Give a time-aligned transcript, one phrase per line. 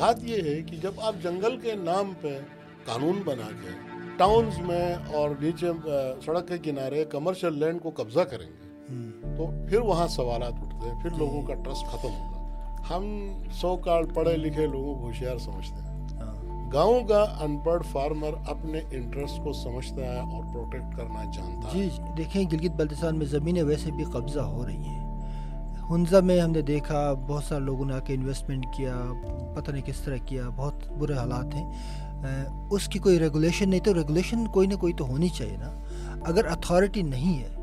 [0.00, 2.38] بات یہ ہے کہ جب آپ جنگل کے نام پہ
[2.84, 3.68] قانون بنا کے
[4.16, 5.70] ٹاؤنز میں اور نیچے
[6.24, 8.66] سڑک کے کنارے کمرشل لینڈ کو قبضہ کریں گے
[9.36, 12.36] تو پھر وہاں سوالات اٹھتے ہیں پھر لوگوں کا ٹرسٹ ختم ہوگا۔
[12.90, 17.82] ہم سو کال پڑھے لکھے لوگوں کو ہوشیار سمجھتے ہیں۔ ہاں۔ گاؤں کا ان پڑھ
[17.92, 23.18] فارمر اپنے انٹرسٹ کو سمجھتا ہے اور پروٹیکٹ کرنا جانتا ہے۔ جی دیکھیں گلگت بلتستان
[23.18, 25.05] میں زمینیں ویسے بھی قبضہ ہو رہی ہیں۔
[25.90, 28.94] ہنزا میں ہم نے دیکھا بہت سارے لوگوں نے آ کے انویسٹمنٹ کیا
[29.56, 31.72] پتہ نہیں کس طرح کیا بہت برے حالات ہیں۔
[32.70, 35.70] اس کی کوئی ریگولیشن نہیں تو ریگولیشن کوئی نہ کوئی تو ہونی چاہیے نا۔
[36.24, 37.54] اگر اتھارٹی نہیں ہے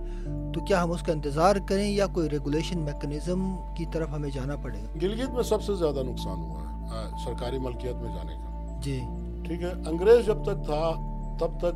[0.54, 4.56] تو کیا ہم اس کا انتظار کریں یا کوئی ریگولیشن میکنزم کی طرف ہمیں جانا
[4.56, 8.80] پڑے؟ گا گلگت میں سب سے زیادہ نقصان ہوا ہے سرکاری ملکیت میں جانے کا۔
[8.84, 9.02] جی۔
[9.46, 10.92] ٹھیک ہے انگریز جب تک تھا
[11.40, 11.76] تب تک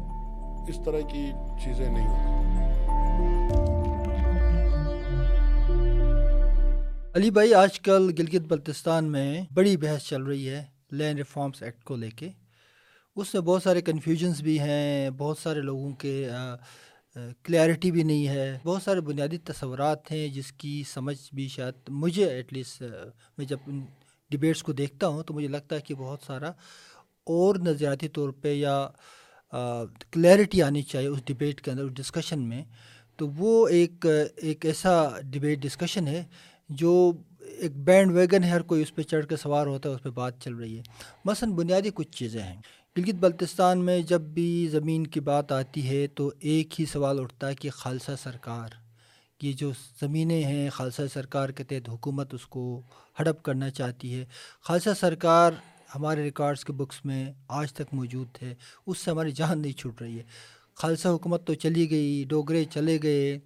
[0.70, 1.32] اس طرح کی
[1.64, 2.77] چیزیں نہیں ہوتی
[7.18, 11.84] علی بھائی، آج کل گلگت بلتستان میں بڑی بحث چل رہی ہے لینڈ ریفارمس ایکٹ
[11.84, 12.30] کو لے کے۔
[13.16, 16.28] اس میں بہت سارے کنفیوژنس بھی ہیں، بہت سارے لوگوں کے
[17.44, 22.30] کلیئرٹی بھی نہیں ہے۔ بہت سارے بنیادی تصورات ہیں جس کی سمجھ بھی شاید مجھے
[22.30, 22.84] ایٹ لیسٹ
[23.38, 23.70] میں جب
[24.32, 26.50] ڈبیٹس کو دیکھتا ہوں تو مجھے لگتا ہے کہ بہت سارا
[27.28, 28.88] اور نظریاتی طور پہ یا
[30.12, 32.64] کلیئرٹی آنی چاہیے اس ڈبیٹ کے اندر، اس ڈسکشن میں۔
[33.18, 34.06] تو وہ ایک
[34.36, 36.24] ایک ایسا ڈبیٹ ڈسکشن ہے
[36.70, 40.04] جو ایک بینڈ ویگن ہے ہر کوئی اس پہ چڑھ کے سوار ہوتا ہے، اس
[40.04, 40.82] پہ بات چل رہی ہے۔
[41.26, 42.62] مثلاً بنیادی کچھ چیزیں ہیں۔
[42.98, 47.48] گلگت بلتستان میں جب بھی زمین کی بات آتی ہے تو ایک ہی سوال اٹھتا
[47.48, 48.70] ہے کہ خالصہ سرکار،
[49.42, 52.82] یہ جو زمینیں ہیں، خالصہ سرکار کے تحت حکومت اس کو
[53.20, 54.26] ہڑپ کرنا چاہتی ہے۔
[54.62, 55.52] خالصہ سرکار
[55.96, 58.56] ہمارے ریکارڈس کے بکس میں آج تک موجود ہے،
[58.88, 60.24] اس سے ہماری جان نہیں چھوٹ رہی ہے۔
[60.76, 63.40] خالصہ حکومت تو چلی گئی، ڈوگرے چلے گئے۔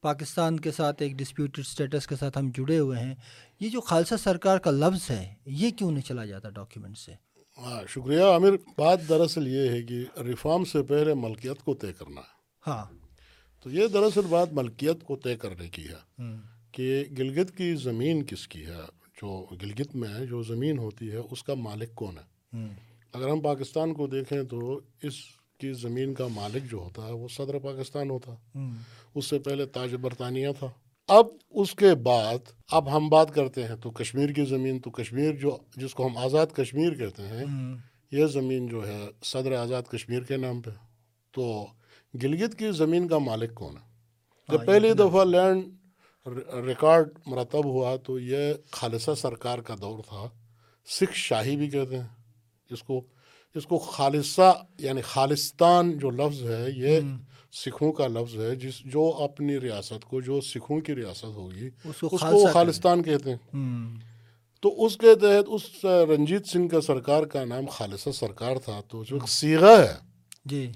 [0.00, 3.14] پاکستان کے ساتھ ایک ڈسپیوٹڈ اسٹیٹس کے ساتھ ہم جڑے ہوئے ہیں
[3.60, 7.12] یہ جو خالصہ سرکار کا لفظ ہے یہ کیوں نہیں چلا جاتا ڈاکیومنٹ سے؟
[7.58, 12.20] ہاں شکریہ عامر۔ بات دراصل یہ ہے کہ ریفارم سے پہلے ملکیت کو طے کرنا۔
[12.20, 12.84] ہے ہاں۔
[13.62, 16.22] تو یہ دراصل بات ملکیت کو طے کرنے کی ہے۔
[16.72, 21.42] کہ گلگت کی زمین کس کی ہے؟ جو گلگت میں جو زمین ہوتی ہے اس
[21.42, 22.64] کا مالک کون ہے؟
[23.12, 25.14] اگر ہم پاکستان کو دیکھیں تو اس
[25.60, 28.34] کی زمین کا مالک جو ہوتا ہے وہ صدر پاکستان ہوتا۔
[29.14, 30.66] اس سے پہلے تاج برطانیہ تھا۔
[31.08, 32.38] اب اس کے بعد
[32.70, 36.16] اب ہم بات کرتے ہیں تو کشمیر کی زمین تو کشمیر جو جس کو ہم
[36.16, 37.44] آزاد کشمیر کہتے ہیں
[38.10, 40.70] یہ زمین جو ہے صدر آزاد کشمیر کے نام پہ۔
[41.30, 41.66] تو
[42.22, 43.90] گلگت کی زمین کا مالک کون ہے؟
[44.48, 45.62] جب ہاں، پہلی دفعہ لینڈ
[46.66, 50.28] ریکارڈ مرتب ہوا تو یہ خالصہ سرکار کا دور تھا۔
[50.86, 52.06] سکھ شاہی بھی کہتے ہیں
[52.70, 53.04] اس کو
[53.54, 57.00] اس کو خالصہ یعنی خالصتان جو لفظ ہے یہ
[57.52, 62.00] سکھوں کا لفظ ہے جس جو اپنی ریاست کو جو سکھوں کی ریاست ہوگی اس
[62.00, 63.60] کو خالصتان کہتے ہیں۔
[64.60, 69.04] تو اس کے تحت اس رنجیت سنگھ کا سرکار کا نام خالصہ سرکار تھا۔ تو
[69.04, 69.94] جو سیغا ہے۔
[70.44, 70.70] جی۔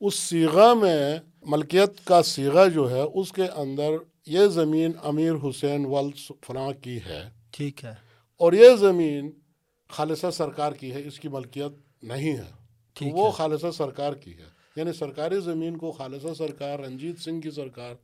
[0.00, 3.90] اس سیغا میں ملکیت کا سیغا جو ہے اس کے اندر
[4.26, 6.10] یہ زمین امیر حسین ول
[6.46, 7.94] فلاں کی ہے۔ ٹھیک ہے۔
[8.36, 9.30] اور یہ زمین
[9.88, 12.60] خالصہ سرکار کی ہے اس کی ملکیت نہیں ہے۔
[12.94, 17.50] تو وہ خالصہ سرکار کی ہے۔ یعنی سرکاری زمین کو خالصہ سرکار رنجیت سنگھ کی
[17.50, 17.94] سرکار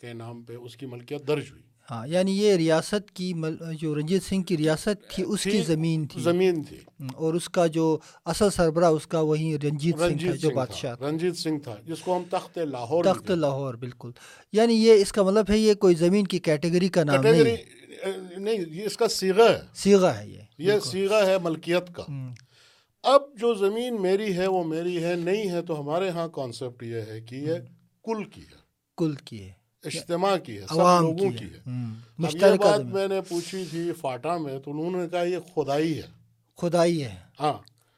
[0.00, 3.32] کے نام پہ اس کی ملکیت درج ہوئی۔ ہاں یعنی یہ ریاست کی
[3.80, 6.76] جو رنجیت سنگھ کی ریاست تھی اس کی زمین تھی۔ زمین تھی۔
[7.14, 11.36] اور اس کا جو اصل سربراہ اس کا وہی رنجیت سنگھ تھا جو بادشاہ رنجیت
[11.36, 14.10] سنگھ تھا جس کو ہم تخت لاہور تخت لاہور بالکل۔
[14.52, 17.56] یعنی یہ اس کا مطلب ہے یہ کوئی زمین کی کیٹیگری کا نام نہیں۔
[18.36, 22.02] نہیں یہ اس کا سیغا ہے۔ سیغا ہے یہ یہ سیغا ہے ملکیت کا۔
[23.04, 27.00] اب جو زمین میری ہے وہ میری ہے نہیں ہے تو ہمارے ہاں کانسیپٹ یہ
[27.00, 27.54] ہے کہ یہ
[28.04, 28.56] کل کی ہے۔
[28.96, 29.52] کل کی ہے۔
[29.84, 31.60] اجتماع کی ہے سب لوگوں کی ہے۔
[32.34, 36.02] یہ بات میں نے پوچھی تھی فاٹا میں تو انہوں نے کہا یہ خدائی ہے۔
[36.56, 37.52] خدائی ہے۔ ہاں۔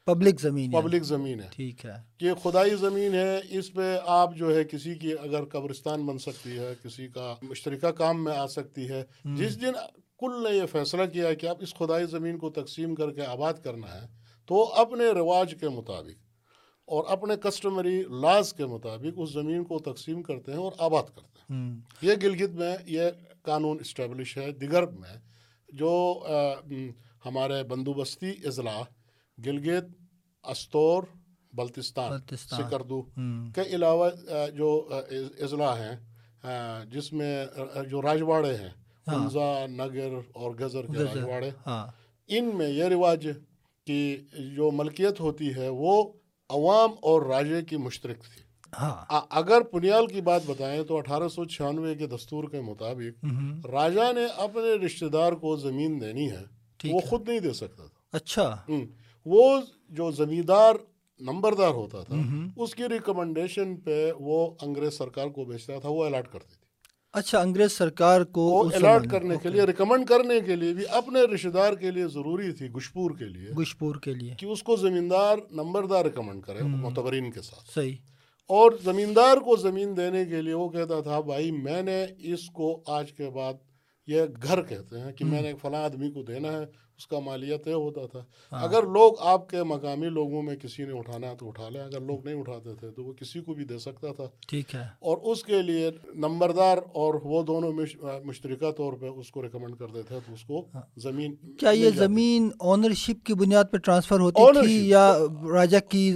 [0.05, 1.91] پبلک زمین پبلک زمین ہے۔ ٹھیک ہے۔
[2.21, 6.59] یہ خدائی زمین ہے اس پہ آپ جو ہے کسی کی اگر قبرستان بن سکتی
[6.59, 9.71] ہے کسی کا مشترکہ کام میں آ سکتی ہے۔ جس دن
[10.19, 13.53] کل نے یہ فیصلہ کیا کہ آپ اس خدائی زمین کو تقسیم کر کے آباد
[13.63, 16.23] کرنا ہے تو اپنے رواج کے مطابق
[16.85, 21.53] اور اپنے کسٹمری لاز کے مطابق اس زمین کو تقسیم کرتے ہیں اور آباد کرتے
[21.53, 21.59] ہیں۔
[22.01, 23.01] یہ گلگت میں یہ
[23.41, 25.15] قانون اسٹیبلش ہے دیگر میں
[25.73, 26.23] جو
[27.25, 28.81] ہمارے بندوبستی اضلاع
[29.45, 29.85] گلگت
[30.43, 31.03] استور
[31.53, 33.01] بلتستان سکردو
[33.55, 34.09] کے علاوہ
[34.55, 34.89] جو
[35.39, 35.95] اضلاع ہیں
[36.85, 37.45] جس میں
[37.89, 38.69] جو راجواڑے ہیں
[39.07, 41.51] حمزہ نگر اور گزر کے راجواڑے
[42.27, 43.27] ان میں یہ رواج
[43.87, 44.17] کی
[44.55, 46.03] جو ملکیت ہوتی ہے وہ
[46.49, 48.41] عوام اور راجے کی مشترک تھی۔
[48.79, 53.25] ہاں۔ اگر پنیال کی بات بتائیں تو اٹھارہ سو چھیانوے کے دستور کے مطابق
[53.65, 56.43] راجا نے اپنے رشتے دار کو زمین دینی ہے
[56.93, 58.55] وہ خود نہیں دے سکتا تھا۔ اچھا۔
[59.25, 59.59] وہ
[59.89, 60.73] جو زمیندار
[61.19, 62.15] نمبردار ہوتا تھا
[62.57, 66.55] اس کی ریکمنڈیشن پہ وہ انگریز سرکار کو بیچتا تھا وہ الاٹ کرتے۔
[67.13, 71.47] اچھا انگریز سرکار کو الرٹ کرنے کے لیے ریکمنڈ کرنے کے لیے بھی اپنے رشتہ
[71.47, 75.37] دار کے لیے ضروری تھی گشپور کے لیے گشپور کے لیے۔ کہ اس کو زمیندار
[75.51, 77.95] نمبردار ریکمنڈ کرے معتبرین کے ساتھ۔ صحیح۔
[78.47, 82.81] اور زمیندار کو زمین دینے کے لیے وہ کہتا تھا بھائی میں نے اس کو
[82.87, 83.53] آج کے بعد
[84.07, 86.65] یہ گھر کہتے ہیں کہ میں نے ایک فلاں آدمی کو دینا ہے
[86.97, 88.19] اس کا مالیہ طے ہوتا تھا۔
[88.51, 91.81] ہاں۔ اگر لوگ آپ کے مقامی لوگوں میں کسی نے اٹھانا ہے تو اٹھا لیں
[91.81, 94.81] اگر لوگ نہیں اٹھاتے تھے تو وہ کسی کو بھی دے سکتا تھا۔ ٹھیک ہے۔
[94.99, 97.71] اور اس کے لیے نمبردار اور وہ دونوں
[98.23, 101.89] مشترکہ طور پہ اس کو ریکمینڈ کر دیتے تو اس کو ہاں۔ زمین کیا یہ
[101.95, 105.17] زمین اونرشپ کی بنیاد پہ ٹرانسفر ہوتی تھی یا
[105.53, 106.11] راجا کی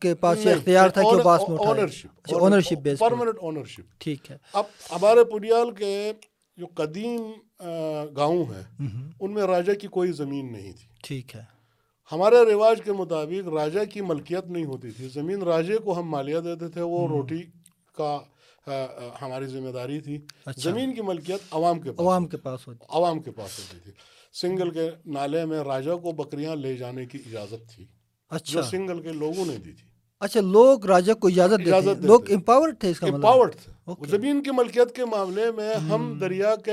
[0.00, 5.70] کے پاس یہ اختیار تھا کہ اونرشپ اونرشپ پرماننٹ اونرشپ ٹھیک ہے۔ اب ہمارے پنیال
[5.70, 6.12] کے
[6.56, 7.20] جو قدیم
[8.16, 8.88] گاؤں ہیں
[9.20, 11.42] ان میں راجہ کی کوئی زمین نہیں تھی۔ ٹھیک ہے۔
[12.12, 16.38] ہمارے رواج کے مطابق راجہ کی ملکیت نہیں ہوتی تھی۔ زمین راجے کو ہم مالیہ
[16.38, 17.42] دیتے تھے وہ روٹی
[17.94, 18.18] کا
[19.22, 22.84] ہماری ذمہ داری تھی۔ اچھا۔ زمین کی ملکیت عوام کے پاس عوام کے پاس ہوتی
[22.88, 23.92] عوام کے پاس ہوتی تھی۔
[24.32, 27.84] سنگل کے نالے میں راجہ کو بکریاں لے جانے کی اجازت تھی۔
[28.30, 29.88] اچھا۔ جو سنگل کے لوگوں نے دی تھی۔
[30.20, 34.08] اچھا لوگ راجہ کو اجازت اجازت لوگ امپاورڈ تھے۔ اس کا مطلب۔ امپاورڈ تھے۔ okay.
[34.08, 35.94] زمین کی ملکیت کے معاملے میں hmm.
[35.94, 36.72] ہم دریا کے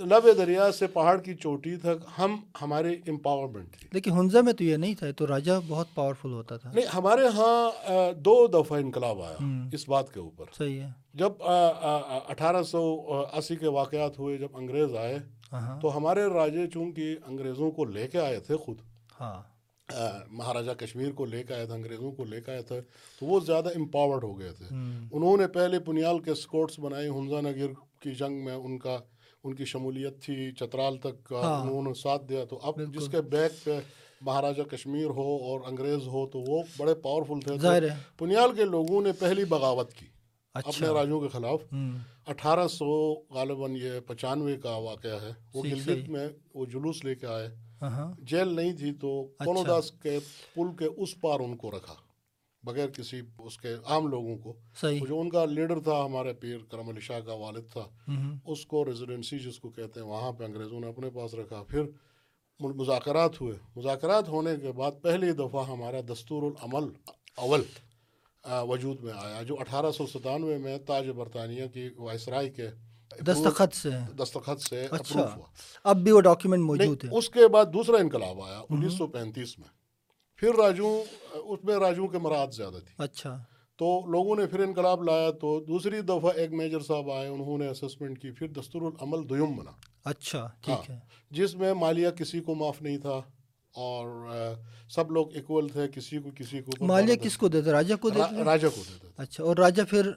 [0.00, 4.76] لب دریا سے پہاڑ کی چوٹی تک ہم ہمارے امپاورمنٹ لیکن ہنزا میں تو یہ
[4.76, 7.70] نہیں تھا تو راجہ بہت پاورفل ہوتا تھا۔ نہیں ہمارے ہاں
[8.12, 11.32] دو دفعہ انقلاب آیا اس بات کے اوپر۔ صحیح ہے۔ جب
[12.28, 13.02] اٹھارہ سو
[13.32, 15.18] اسی کے واقعات ہوئے جب انگریز آئے
[15.52, 18.76] ہاں۔ تو ہمارے راجے چونکہ انگریزوں کو لے کے آئے تھے خود
[19.20, 19.51] ہاں۔
[20.28, 22.74] مہاراجہ کشمیر کو لے کے آیا تھا انگریزوں کو لے کے آیا تھا
[23.20, 24.66] تو وہ زیادہ امپاورڈ ہو گئے تھے۔
[25.12, 28.98] انہوں نے پہلے پنیال کے اسکوٹس بنائے ہنزا نگر کی جنگ میں ان کا
[29.44, 33.64] ان کی شمولیت تھی چترال تک انہوں نے ساتھ دیا۔ تو اب جس کے بیک
[33.64, 33.78] پہ
[34.20, 37.54] مہاراجہ کشمیر ہو اور انگریز ہو تو وہ بڑے پاورفل تھے۔
[38.18, 40.06] پنیال کے لوگوں نے پہلی بغاوت کی
[40.54, 41.60] اپنے راجوں کے خلاف۔
[42.26, 42.88] اٹھارہ سو
[43.34, 47.48] غالباً یہ پچانوے کا واقعہ ہے۔ وہ گلگت میں وہ جلوس لے کے آئے۔
[48.18, 50.18] جیل نہیں تھی تو کونو داس کے
[50.54, 51.94] پل کے اس پار ان کو رکھا
[52.62, 54.52] بغیر کسی اس کے عام لوگوں کو۔
[55.08, 57.88] جو ان کا لیڈر تھا ہمارے پیر کرم علی شاہ کا والد تھا
[58.46, 61.82] اس کو ریزیڈنسی جس کو کہتے ہیں وہاں پہ انگریزوں نے اپنے پاس رکھا۔ پھر
[62.60, 66.88] مذاکرات ہوئے۔ مذاکرات ہونے کے بعد پہلی دفعہ ہمارا دستور العمل
[67.36, 67.62] اول
[68.44, 72.68] وجود میں آیا جو اٹھارہ سو ستانوے میں تاج برطانیہ کی وائسرائے کے
[73.20, 75.36] دستخط سے۔ دستخط سے اچھا۔
[75.84, 79.58] اب بھی وہ ڈاکیومنٹ موجود ہے۔ اس کے بعد دوسرا انقلاب آیا انیس سو پینتیس
[79.58, 79.68] میں۔
[80.36, 81.02] پھر راجوں
[81.34, 83.42] اس میں راجوں کے مراد زیادہ تھی۔ اچھا۔
[83.78, 87.68] تو لوگوں نے پھر انقلاب لایا۔ تو دوسری دفعہ ایک میجر صاحب آئے انہوں نے
[87.68, 89.70] اسسمنٹ کی پھر دستور العمل دویم بنا۔
[90.04, 91.00] اچھا ٹھیک ہاں، ہے۔
[91.30, 93.20] جس میں مالیہ کسی کو معاف نہیں تھا
[93.74, 94.28] اور
[94.90, 98.44] سب لوگ ایکول تھے کسی کو کسی کو۔ مالیہ کس کو دیتا راجہ کو دیتا
[98.44, 100.10] راجہ کو دیتا اچھا اور راجہ پھر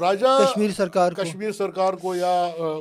[0.00, 2.32] راجہ کشمیر سرکار کشمیر سرکار کو یا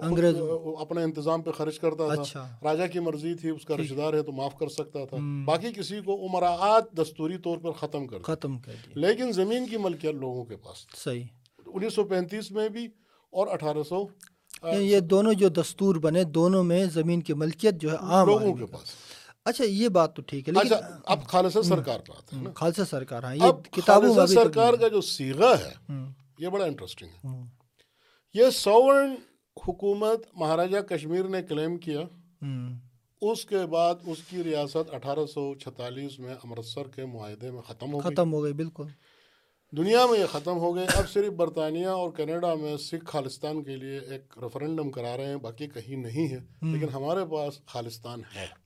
[0.04, 0.36] انگریز۔
[0.80, 4.13] اپنے انتظام پہ خرچ کرتا تھا۔ اچھا۔ راجہ کی مرضی تھی اس کا رشتہ دار
[4.13, 8.19] ہے تو معاف کر سکتا تھا۔ باقی کسی کو عمرات دستوری طور پر ختم کر
[8.19, 11.24] ختم کر لیکن زمین کی ملکیت لوگوں کے پاس صحیح۔
[11.66, 12.86] انیس سو پینتیس میں بھی
[13.34, 14.06] اور اٹھارہ سو
[14.63, 18.54] یعنی یہ دونوں جو دستور بنے دونوں میں زمین کی ملکیت جو ہے عام لوگوں
[18.54, 18.90] کے پاس۔
[19.46, 22.82] اچھا یہ بات تو ٹھیک ہے اچھا، لیکن اب خالصہ سرکار پر آتے ہیں خالصہ
[22.89, 25.74] سرکار ہاں یہ کتابوں سرکار کا جو سیگا ہے
[26.41, 27.45] یہ بڑا انٹرسٹنگ ہے۔ ہاں۔
[28.33, 29.15] یہ سورن
[29.67, 32.01] حکومت مہاراجا کشمیر نے کلیم کیا۔
[32.41, 32.79] ہاں۔
[33.21, 37.93] اس کے بعد اس کی ریاست اٹھارہ سو چھتالیس میں امرتسر کے معاہدے میں ختم
[37.93, 38.83] ہو ختم ہو گئی بالکل۔
[39.77, 43.75] دنیا میں یہ ختم ہو گئے۔ اب صرف برطانیہ اور کینیڈا میں سکھ خالستان کے
[43.75, 48.21] لیے ایک ریفرنڈم کرا رہے ہیں باقی کہیں نہیں ہے۔ ہاں۔ لیکن ہمارے پاس خالستان
[48.36, 48.61] ہے۔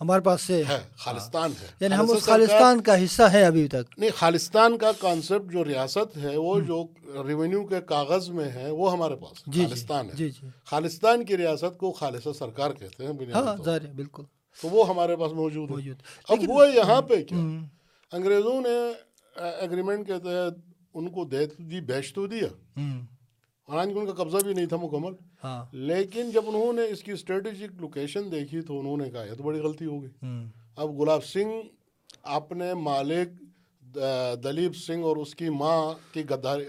[0.00, 3.98] ہمارے پاس سے ہے خالستان ہے۔ یعنی ہم اس خالستان کا حصہ ہے ابھی تک۔
[3.98, 6.86] نہیں خالستان کا کانسیپٹ جو ریاست ہے وہ جو
[7.26, 11.36] ریونیو کے کاغذ میں ہے وہ ہمارے پاس خالستان ہے۔ جی، جی۔ خالستان جی، کی
[11.36, 13.56] ریاست کو خالصہ سرکار کہتے ہیں ہاں،
[13.96, 14.22] بالکل۔
[14.62, 15.92] تو وہ ہمارے پاس موجود ہے۔
[16.28, 17.38] اب وہ یہاں پہ کیا؟
[18.12, 18.92] انگریزوں نے
[19.36, 22.80] ایگریمنٹ کے تحت ان کو دے دی بیچ تو دیا۔
[23.70, 25.12] حالانکہ ان کا قبضہ بھی نہیں تھا مکمل۔
[25.44, 29.34] ہاں۔ لیکن جب انہوں نے اس کی اسٹریٹجک لوکیشن دیکھی تو انہوں نے کہا یہ
[29.34, 30.10] تو بڑی غلطی ہو گئی۔
[30.76, 31.54] اب گلاب سنگھ
[32.22, 33.28] اپنے مالک
[34.44, 36.64] دلیپ سنگھ اور اس کی ماں کی گداری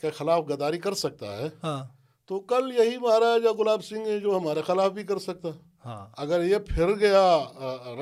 [0.00, 1.84] کے خلاف گداری کر سکتا ہے۔ ہاں۔
[2.26, 5.48] تو کل یہی مہاراجا گلاب سنگھ ہے جو ہمارے خلاف بھی کر سکتا۔
[5.84, 7.44] ہاں۔ اگر یہ پھر گیا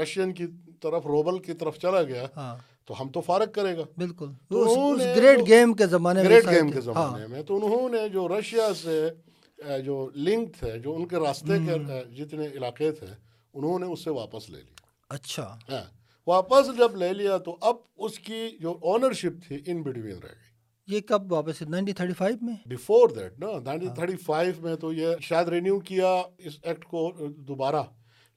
[0.03, 0.47] رشین کی
[0.83, 2.57] طرف روبل کی طرف چلا گیا
[2.89, 6.81] تو ہم تو فارغ کرے گا۔ بالکل۔ اس گریٹ گیم کے زمانے گریٹ گیم کے
[6.81, 9.09] زمانے ہاں۔ میں تو انہوں نے جو رشیا سے
[9.85, 11.75] جو لنک تھے جو ان کے راستے کے
[12.15, 13.07] جتنے علاقے تھے
[13.55, 15.85] انہوں نے اس سے واپس لے لیا۔ اچھا۔ ہاں۔
[16.27, 20.95] واپس جب لے لیا تو اب اس کی جو اونرشپ تھی ان بٹوین رہ گئی۔
[20.95, 24.93] یہ کب واپس نائنٹین تھرٹی فائیو میں؟ بفور دیٹ نا نائنٹین تھرٹی فائیو میں تو
[24.93, 27.83] یہ شاید رینیو کیا اس ایکٹ کو دوبارہ۔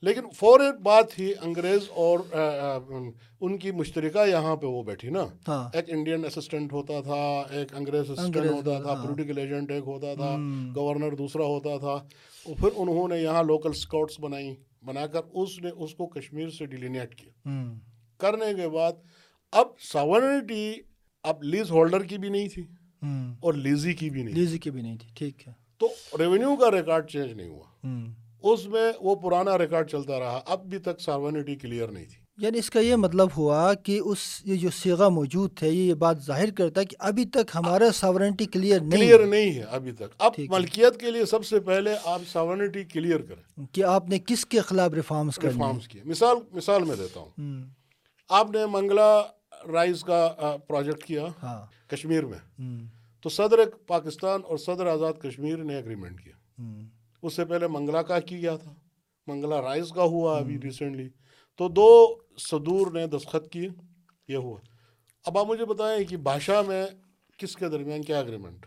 [0.02, 2.20] لیکن فوراً بات ہی انگریز اور
[3.42, 7.74] ان کی مشترکہ یہاں پہ وہ بیٹھی نا۔ ہاں۔ ایک انڈین اسسٹنٹ ہوتا تھا ایک
[7.74, 10.36] انگریز اسسٹنٹ ہوتا تھا پولیٹیکل ایجنٹ ایک ہوتا تھا
[10.76, 12.08] گورنر دوسرا ہوتا تھا۔
[12.46, 14.56] اور پھر انہوں نے یہاں لوکل اسکاؤٹس بنائی
[14.86, 17.54] بنا کر اس نے اس کو کشمیر سے ڈیلینیٹ کیا۔
[18.18, 18.92] کرنے کے بعد
[19.52, 20.74] اب ساورنٹی
[21.24, 22.64] اب لیز ہولڈر کی بھی نہیں تھی
[23.42, 25.88] اور لیزی کی بھی نہیں لیزی کی بھی نہیں تھی۔ ٹھیک ہے۔ تو
[26.20, 27.66] ریونیو کا ریکارڈ چینج نہیں ہوا۔
[28.44, 32.58] اس میں وہ پرانا ریکارڈ چلتا رہا اب بھی تک ساورنٹی کلیئر نہیں تھی۔ یعنی
[32.58, 36.52] اس کا یہ مطلب ہوا کہ اس یہ جو سیغہ موجود تھے یہ بات ظاہر
[36.52, 40.32] کرتا ہے کہ ابھی تک ہمارا ساورنٹی کلیئر نہیں کلیئر نہیں ہے ابھی تک۔ اب۔
[40.50, 44.60] ملکیت کے لیے سب سے پہلے آپ ساورنٹی کلیئر کریں۔ کہ آپ نے کس کے
[44.60, 47.62] خلاف ریفارمز ریفارمز کیے۔ مثال مثال میں دیتا ہوں۔
[48.30, 49.22] آپ نے منگلا
[49.72, 50.34] رائز کا
[50.68, 52.60] پروجیکٹ کیا ہاں۔ کشمیر میں۔
[53.22, 56.34] تو صدر پاکستان اور صدر آزاد کشمیر نے اگریمنٹ کیا۔
[57.22, 58.74] اس سے پہلے منگلا کا کی گیا تھا؟
[59.28, 61.10] منگلا رائز کا ہوا ابھی ریسنٹلی
[61.58, 63.70] تو دو صدور نے دستخط کیے
[64.28, 64.58] یہ ہوا۔
[65.26, 66.86] اب آپ مجھے بتائیں کہ بادشاہ میں
[67.38, 68.66] کس کے درمیان کیا اگریمنٹ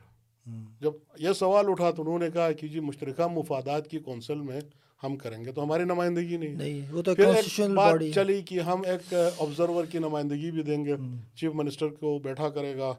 [0.81, 4.61] جب یہ سوال اٹھا تو انہوں نے کہا کہ جی مشترکہ مفادات کی کونسل میں
[5.03, 6.57] ہم کریں گے تو ہماری نمائندگی نہیں
[6.93, 10.95] وہ تو پھر ایک بات چلی کہ ہم ایک آبزرور کی نمائندگی بھی دیں گے۔
[11.35, 12.95] چیف منسٹر کو بیٹھا کرے گا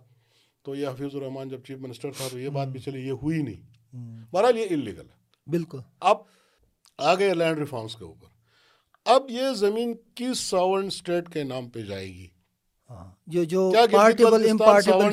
[0.64, 3.42] تو یہ حفیظ الرحمان جب چیف منسٹر تھا تو یہ بات بھی چلی یہ ہوئی
[3.42, 3.96] نہیں۔
[4.32, 6.18] بہرحال یہ انلیگل ہے۔ بالکل۔ اب
[6.98, 8.28] آ گئے لینڈ ریفارمس کے اوپر۔
[9.06, 12.28] اب یہ زمین کس ساون اسٹیٹ کے نام پہ جائے گی؟
[12.90, 13.72] ہاں۔ جو جو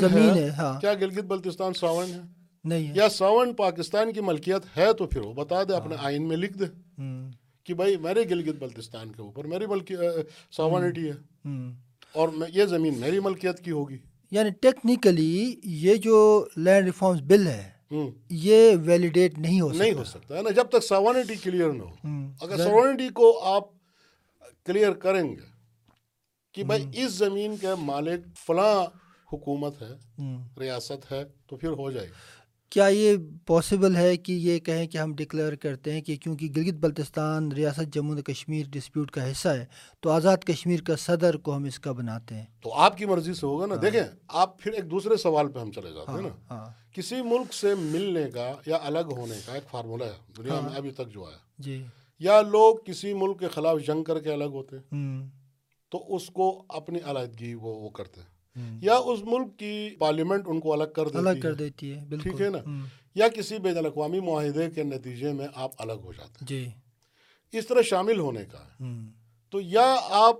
[0.00, 2.20] زمین ہے؟ ہاں۔ کیا گلگت بلتستان ساون ہے؟
[2.64, 6.36] نہیں یا ساون پاکستان کی ملکیت ہے تو پھر وہ بتا دے اپنے آئین میں
[6.36, 6.64] لکھ دے۔
[7.64, 9.94] کہ بھائی میرے گلگت بلتستان کے اوپر میری ملکی
[10.50, 11.48] ساونٹی ہے۔
[12.12, 13.98] اور یہ زمین میری ملکیت کی ہوگی۔
[14.30, 17.71] یعنی ٹیکنیکلی یہ جو لینڈ ریفارمز بل ہے
[18.28, 21.90] یہ ویلیڈیٹ نہیں ہو نہیں ہو سکتا۔ ہے نا؟ جب تک ساونٹی کلیئر نہ ہو۔
[22.40, 23.64] اگر ساورنٹی کو آپ
[24.64, 25.52] کلیئر کریں گے
[26.52, 28.86] کہ بھائی اس زمین کے مالک فلاں
[29.32, 29.92] حکومت ہے
[30.60, 32.12] ریاست ہے تو پھر ہو جائے گی
[32.72, 36.74] کیا یہ پاسبل ہے کہ یہ کہیں کہ ہم ڈکلیئر کرتے ہیں کہ کیونکہ گلگت
[36.74, 39.64] بلتستان ریاست جموں و کشمیر ڈسپیوٹ کا حصہ ہے
[40.00, 43.34] تو آزاد کشمیر کا صدر کو ہم اس کا بناتے ہیں۔ تو آپ کی مرضی
[43.34, 46.28] سے ہوگا نا دیکھیں آپ پھر ایک دوسرے سوال پہ ہم چلے جاتے ہیں نا۔
[46.50, 50.76] ہاں۔ کسی ملک سے ملنے کا یا الگ ہونے کا ایک فارمولہ ہے دنیا میں
[50.76, 51.84] ابھی تک جو آیا۔ جی۔
[52.18, 55.22] یا لوگ کسی ملک کے خلاف جنگ کر کے الگ ہوتے ہیں
[55.90, 60.72] تو اس کو اپنی علیحدگی وہ کرتے ہیں۔ یا اس ملک کی پارلیمنٹ ان کو
[60.72, 62.58] الگ کر دیتی الگ کر دیتی ہے ٹھیک ہے نا؟
[63.14, 66.70] یا کسی بین الاقوامی معاہدے کے نتیجے میں آپ الگ ہو جاتے جی۔ ہیں
[67.52, 68.84] اس طرح شامل ہونے کا۔
[69.50, 70.36] تو یا آپ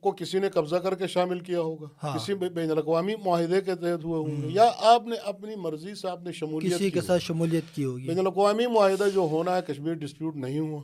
[0.00, 3.74] کو کسی نے قبضہ کر کے شامل کیا ہوگا۔ ہاں۔ کسی بین الاقوامی معاہدے کے
[3.74, 6.90] تحت ہوئے ہوں گے۔ یا آپ نے اپنی مرضی سے آپ نے شمولیت کسی کی
[6.90, 10.82] کے ساتھ شمولیت کی ہوگی۔ بین الاقوامی معاہدہ جو ہونا ہے کشمیر ڈسپیوٹ نہیں ہوا۔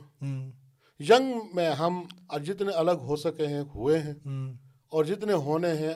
[0.99, 2.03] جنگ میں ہم
[2.43, 4.13] جتنے الگ ہو سکے ہیں ہوئے ہیں۔
[4.91, 5.93] اور جتنے ہونے ہیں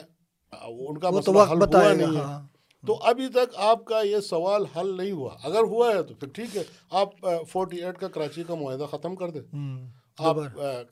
[0.62, 2.46] ان کا مسئلہ حل ہوا نہیں ہے۔ ہاں۔
[2.86, 6.28] تو ابھی تک آپ کا یہ سوال حل نہیں ہوا۔ اگر ہوا ہے تو پھر
[6.28, 7.08] ٹھیک ہے۔ آپ
[7.52, 9.40] فورٹی ایٹ کا کراچی کا معاہدہ ختم کر دیں۔
[10.18, 10.36] آپ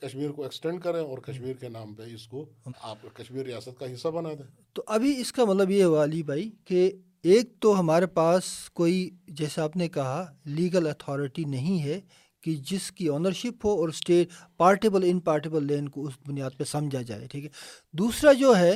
[0.01, 2.45] کشمیر کو ایکسٹینڈ کریں اور کشمیر کے نام پہ اس کو
[2.81, 6.23] آپ کشمیر ریاست کا حصہ بنا دیں۔ تو ابھی اس کا مطلب یہ ہوا علی
[6.23, 6.91] بھائی کہ
[7.23, 8.43] ایک تو ہمارے پاس
[8.73, 12.01] کوئی جیسے آپ نے کہا لیگل اتھارٹی نہیں ہے۔
[12.45, 16.63] کہ جس کی اونرشپ ہو اور اسٹیٹ پارٹیبل ان پارٹیبل لینڈ کو اس بنیاد پہ
[16.63, 17.49] سمجھا جائے، ٹھیک ہے؟
[17.93, 18.73] دوسرا جو ہے،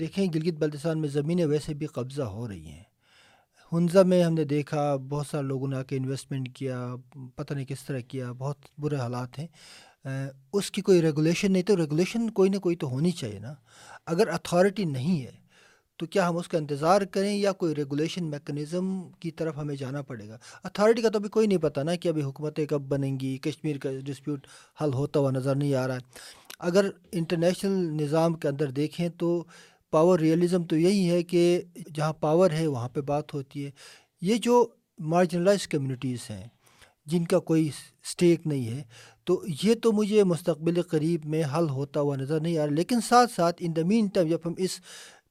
[0.00, 2.82] دیکھیں گلگت بلتستان میں زمینیں ویسے بھی قبضہ ہو رہی ہیں۔
[3.72, 6.94] ہنزا میں ہم نے دیکھا بہت سارے لوگوں نے آ کے انویسٹمنٹ کیا،
[7.36, 9.46] پتہ نہیں کس طرح کیا، بہت برے حالات ہیں۔
[10.52, 13.54] اس کی کوئی ریگولیشن نہیں تو ریگولیشن کوئی نہ کوئی تو ہونی چاہیے نا۔
[14.06, 15.47] اگر اتھارٹی نہیں ہے
[15.98, 20.02] تو کیا ہم اس کا انتظار کریں یا کوئی ریگولیشن میکنزم کی طرف ہمیں جانا
[20.02, 23.20] پڑے گا؟ اتھارٹی کا تو ابھی کوئی نہیں پتہ نا کہ ابھی حکومتیں کب بنیں
[23.20, 24.46] گی، کشمیر کا ڈسپیوٹ
[24.82, 26.00] حل ہوتا ہوا نظر نہیں آ رہا ہے۔
[26.58, 29.44] اگر انٹرنیشنل نظام کے اندر دیکھیں تو
[29.90, 31.62] پاور ریئلزم تو یہی ہے کہ
[31.94, 33.70] جہاں پاور ہے وہاں پہ بات ہوتی ہے۔
[34.20, 34.66] یہ جو
[34.98, 36.46] مارجنلائز کمیونٹیز ہیں،
[37.06, 37.68] جن کا کوئی
[38.04, 38.82] سٹیک نہیں ہے،
[39.24, 43.00] تو یہ تو مجھے مستقبل قریب میں حل ہوتا ہوا نظر نہیں آ رہا۔ لیکن
[43.00, 44.70] ساتھ ساتھ ان دا مین ٹائم جب ہم اس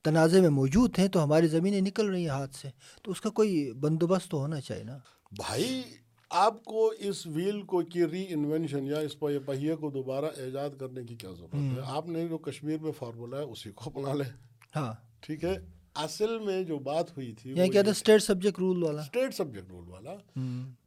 [0.08, 2.70] تنازع میں موجود ہیں تو ہماری زمینیں نکل رہی ہیں ہاتھ سے۔
[3.04, 4.98] تو اس کا کوئی بندوبست تو ہونا چاہیے نا۔
[5.32, 5.82] بھائی
[6.30, 10.70] آپ کو اس ویل کو کی ری انوینشن یا اس پہ- پہیے کو دوبارہ ایجاد
[10.80, 14.14] کرنے کی کیا ضرورت ہے؟ آپ نے جو کشمیر میں فارمولہ ہے اسی کو اپنا
[14.14, 14.38] لیں۔
[14.76, 15.58] ہاں۔ ٹھیک ہے؟
[15.96, 19.72] اصل میں جو بات ہوئی تھی یعنی کیا تھا اسٹیٹ سبجیکٹ رول والا۔ اسٹیٹ سبجیکٹ
[19.72, 20.16] رول والا۔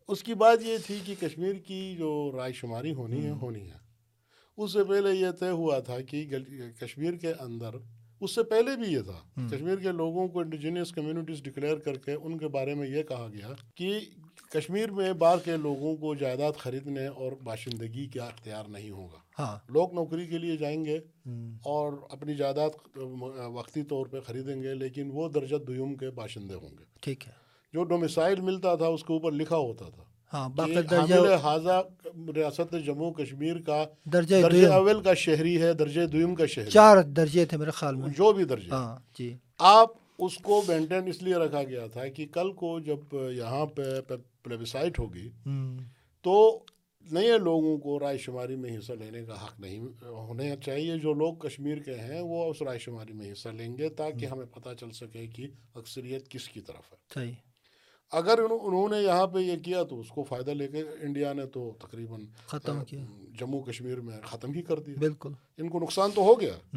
[0.08, 3.76] اس کی بات یہ تھی کہ کشمیر کی جو رائے شماری ہونی ہے ہونی ہے۔
[4.56, 6.26] اس سے پہلے یہ طے ہوا تھا کہ
[6.80, 7.70] کشمیر کے اندر
[8.20, 12.12] اس سے پہلے بھی یہ تھا۔ کشمیر کے لوگوں کو انڈیجینس کمیونٹیز ڈکلیئر کر کے
[12.12, 13.98] ان کے بارے میں یہ کہا گیا کہ
[14.50, 19.58] کشمیر میں باہر کے لوگوں کو جائیداد خریدنے اور باشندگی کا اختیار نہیں ہوگا۔ ہاں۔
[19.68, 20.98] لوگ نوکری کے لیے جائیں گے
[21.64, 22.98] اور اپنی جائیداد
[23.52, 27.32] وقتی طور پہ خریدیں گے لیکن وہ درجہ دیوم کے باشندے ہوں گے۔ ٹھیک ہے۔
[27.72, 31.82] جو ڈومیسائل ملتا تھا اس کے اوپر لکھا ہوتا تھا۔ ہاں درجہ حاضہ
[32.34, 37.02] ریاست جموں کشمیر کا درجہ درجہ اول کا شہری ہے درجہ دویم کا شہری۔ چار
[37.02, 41.22] درجے تھے میرے خیال میں۔ جو بھی درجہ ہاں جی۔ آپ اس کو مینٹین اس
[41.22, 43.82] لیے رکھا گیا تھا کہ کل کو جب یہاں پہ
[44.42, 45.28] پلیبسائٹ ہوگی
[46.22, 46.64] تو
[47.10, 51.34] نئے لوگوں کو رائے شماری میں حصہ لینے کا حق نہیں ہونا چاہیے۔ جو لوگ
[51.34, 54.90] کشمیر کے ہیں وہ اس رائے شماری میں حصہ لیں گے تاکہ ہمیں پتہ چل
[54.90, 57.32] سکے کہ اکثریت کس کی طرف ہے۔ صحیح۔
[58.10, 61.46] اگر انہوں نے یہاں پہ یہ کیا تو اس کو فائدہ لے کے انڈیا نے
[61.46, 63.04] تو تقریباً ختم کیا۔
[63.38, 66.76] جموں کشمیر میں ختم ہی کر دیا۔ بالکل۔ ان کو نقصان تو ہو گیا۔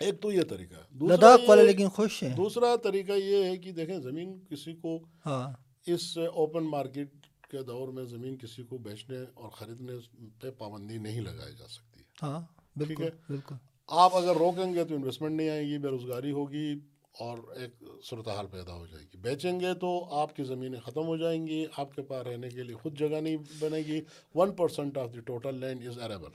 [0.00, 3.56] ایک تو یہ طریقہ ہے۔ دوسرا لداخ والے لیکن خوش ہیں۔ دوسرا طریقہ یہ ہے
[3.56, 5.52] کہ دیکھیں زمین کسی کو ہاں۔
[5.86, 7.12] اس اوپن مارکیٹ
[7.50, 9.92] کے دور میں زمین کسی کو بیچنے اور خریدنے
[10.40, 12.40] پہ پابندی نہیں لگائی جا سکتی۔ ہاں۔
[12.76, 13.54] بالکل ہے۔ بالکل
[13.86, 16.74] آپ اگر روکیں گے تو انویسٹمنٹ نہیں آئے گی بے روزگاری ہوگی۔
[17.18, 21.16] اور ایک صورتحال پیدا ہو جائے گی۔ بیچیں گے تو آپ کی زمینیں ختم ہو
[21.16, 24.00] جائیں گی آپ کے پاس رہنے کے لیے خود جگہ نہیں بنے گی۔
[24.34, 26.30] One percent of the total land is arable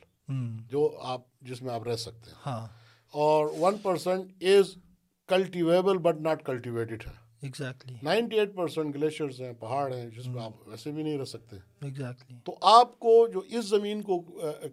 [0.69, 2.67] جو آپ جس میں آپ رہ سکتے ہیں۔ ہاں۔
[3.11, 4.75] اور one percent is
[5.27, 10.39] cultivable but not cultivated ہے۔ Exactly ninety eight percent glaciers ہیں پہاڑ ہیں جس پہ
[10.39, 14.19] آپ ویسے بھی نہیں رہ سکتے۔ ایگزیکٹلی تو آپ کو جو اس زمین کو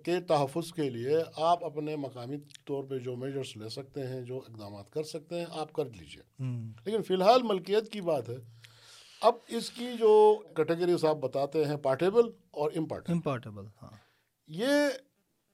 [0.03, 4.37] کے تحفظ کے لیے آپ اپنے مقامی طور پہ جو میجرس لے سکتے ہیں جو
[4.39, 8.37] اقدامات کر سکتے ہیں آپ کر لیجیے۔ ہم، لیکن فی الحال ملکیت کی بات ہے
[9.23, 10.13] اب اس کی جو
[10.57, 13.91] کیٹیگریز آپ بتاتے ہیں پارٹیبل اور امپارٹیبل امپارٹیبل ہاں۔
[14.49, 14.89] یہ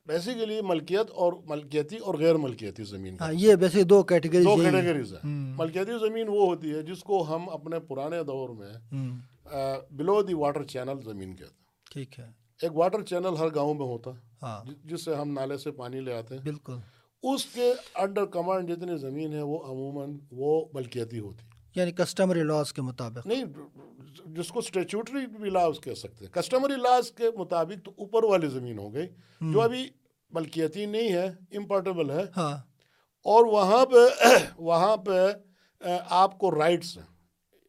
[0.06, 4.56] بیسیکلی ملکیت اور ملکیتی اور غیر ملکیتی زمین کا ہاں یہ ویسے دو کیٹیگری دو
[4.56, 8.72] کیٹیگریز ہیں۔ ملکیتی زمین وہ ہوتی ہے جس کو ہم اپنے پرانے دور میں
[9.90, 12.30] بلو دی واٹر چینل زمین کہتے ہیں۔ ٹھیک ہے۔
[12.62, 16.00] ایک واٹر چینل ہر گاؤں میں ہوتا ہے ہاں۔ جس سے ہم نالے سے پانی
[16.00, 16.72] لے آتے ہیں۔ بالکل۔
[17.22, 22.42] اس کے انڈر کمانڈ جتنی زمین ہے وہ عموماً وہ ملکیتی ہوتی۔ ہے یعنی کسٹمری
[22.42, 23.44] لاس کے مطابق۔ نہیں
[24.26, 28.46] جس کو اسٹیچوٹری بھی لاز کہہ سکتے ہیں۔ کسٹمری لاز کے مطابق تو اوپر والی
[28.46, 29.06] زمین ہو گئی۔
[29.40, 29.88] جو ابھی
[30.32, 32.58] ملکیتی نہیں ہے امپورٹیبل ہے۔ ہاں۔
[33.24, 34.24] اور وہاں پہ
[34.58, 35.26] وہاں پہ
[36.08, 37.04] آپ کو رائٹس ہیں۔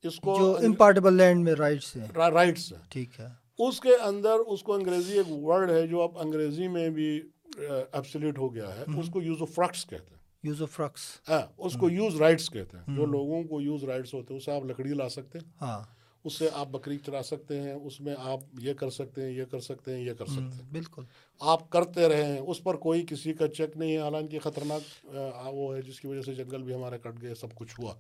[0.04, 3.28] اس کو امپارٹیبل لینڈ میں رائٹس ہیں۔ رائٹس ہیں۔ ٹھیک ہے۔
[3.60, 7.22] اس کے اندر اس کو انگریزی ایک ورڈ ہے جو اب انگریزی میں بھی
[7.94, 11.42] ایبسلیٹ ہو گیا ہے۔ اس کو یوز آف فرکس کہتے ہیں۔ یوز آف فرکس ہاں
[11.58, 14.52] اس کو یوز رائٹس کہتے ہیں۔ جو لوگوں کو یوز رائٹس ہوتے ہیں اس سے
[14.52, 18.16] آپ لکڑی لا سکتے ہیں۔ ہاں۔ اس سے آپ بکری چرا سکتے ہیں اس میں
[18.18, 21.04] آپ یہ کر سکتے ہیں یہ کر سکتے ہیں یہ کر سکتے ہیں۔ بالکل۔
[21.40, 25.06] آپ کرتے رہے ہیں اس پر کوئی کسی کا چیک نہیں ہے۔ حالانکہ خطرناک
[25.54, 27.94] وہ ہے جس کی وجہ سے جنگل بھی ہمارے کٹ گئے سب کچھ ہوا۔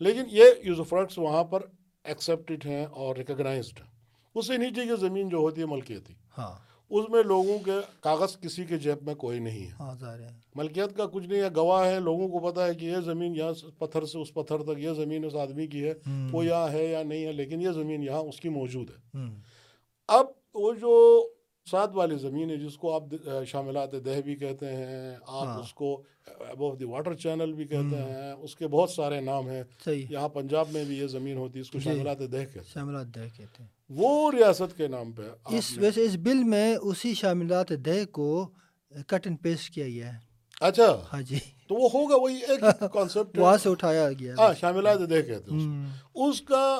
[0.00, 1.60] لیکن یہ یوز آف رائٹس وہاں پر
[2.04, 3.90] ایکسیپٹڈ ہیں اور ریکگنائزڈ ہیں۔
[4.34, 8.36] اس سے نیچے کی زمین جو ہوتی ہے ملکیتی ہاں۔ اس میں لوگوں کے کاغذ
[8.40, 9.94] کسی کے جیب میں کوئی نہیں ہے۔ ہاں
[10.54, 13.52] ملکیت کا کچھ نہیں ہے گواہ ہے لوگوں کو پتا ہے کہ یہ زمین یہاں
[13.52, 15.94] سے پتھر سے اس پتھر تک یہ زمین اس آدمی کی ہے
[16.32, 19.18] وہ یہاں ہے یا نہیں ہے لیکن یہ زمین یہاں اس کی موجود ہے۔
[20.08, 21.26] اب وہ جو
[21.70, 23.02] ساتھ والی زمین ہے جس کو آپ
[23.46, 26.02] شاملات دہ بھی کہتے ہیں آپ اس کو
[26.48, 29.62] ابو دی واٹر چینل بھی کہتے ہیں اس کے بہت سارے نام ہیں۔
[30.10, 32.58] یہاں پنجاب میں بھی یہ زمین ہوتی ہے اس کو شاملات دہ کہتے
[33.62, 38.48] ہیں۔ وہ ریاست کے نام پہ اس ویسے اس بل میں اسی شاملات دہ کو
[39.06, 40.18] کٹ اینڈ پیسٹ کیا گیا ہے۔
[40.60, 42.60] اچھا۔ ہاں جی۔ تو وہ ہوگا وہی ایک
[42.92, 46.78] کانسیپٹ وہاں سے اٹھایا گیا ہاں شاملات دہ کہتے ہیں اس کا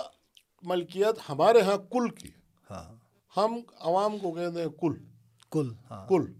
[0.62, 2.28] ملکیت ہمارے ہاں کل کی۔
[2.70, 2.94] ہاں۔
[3.36, 4.92] ہم عوام کو کہتے ہیں کل۔
[5.50, 6.32] کل ہاں۔ کل۔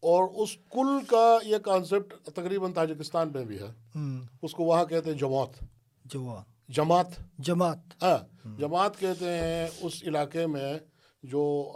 [0.00, 3.98] اور اس کل کا یہ کانسیپٹ تقریباً تاجکستان میں بھی ہے۔
[4.42, 5.64] اس کو وہاں کہتے ہیں جماعت۔
[6.04, 7.06] جوا جماعت.
[7.38, 8.02] جماعت.
[8.02, 8.18] ہاں
[8.58, 10.78] جماعت کہتے ہیں اس علاقے میں
[11.22, 11.72] جو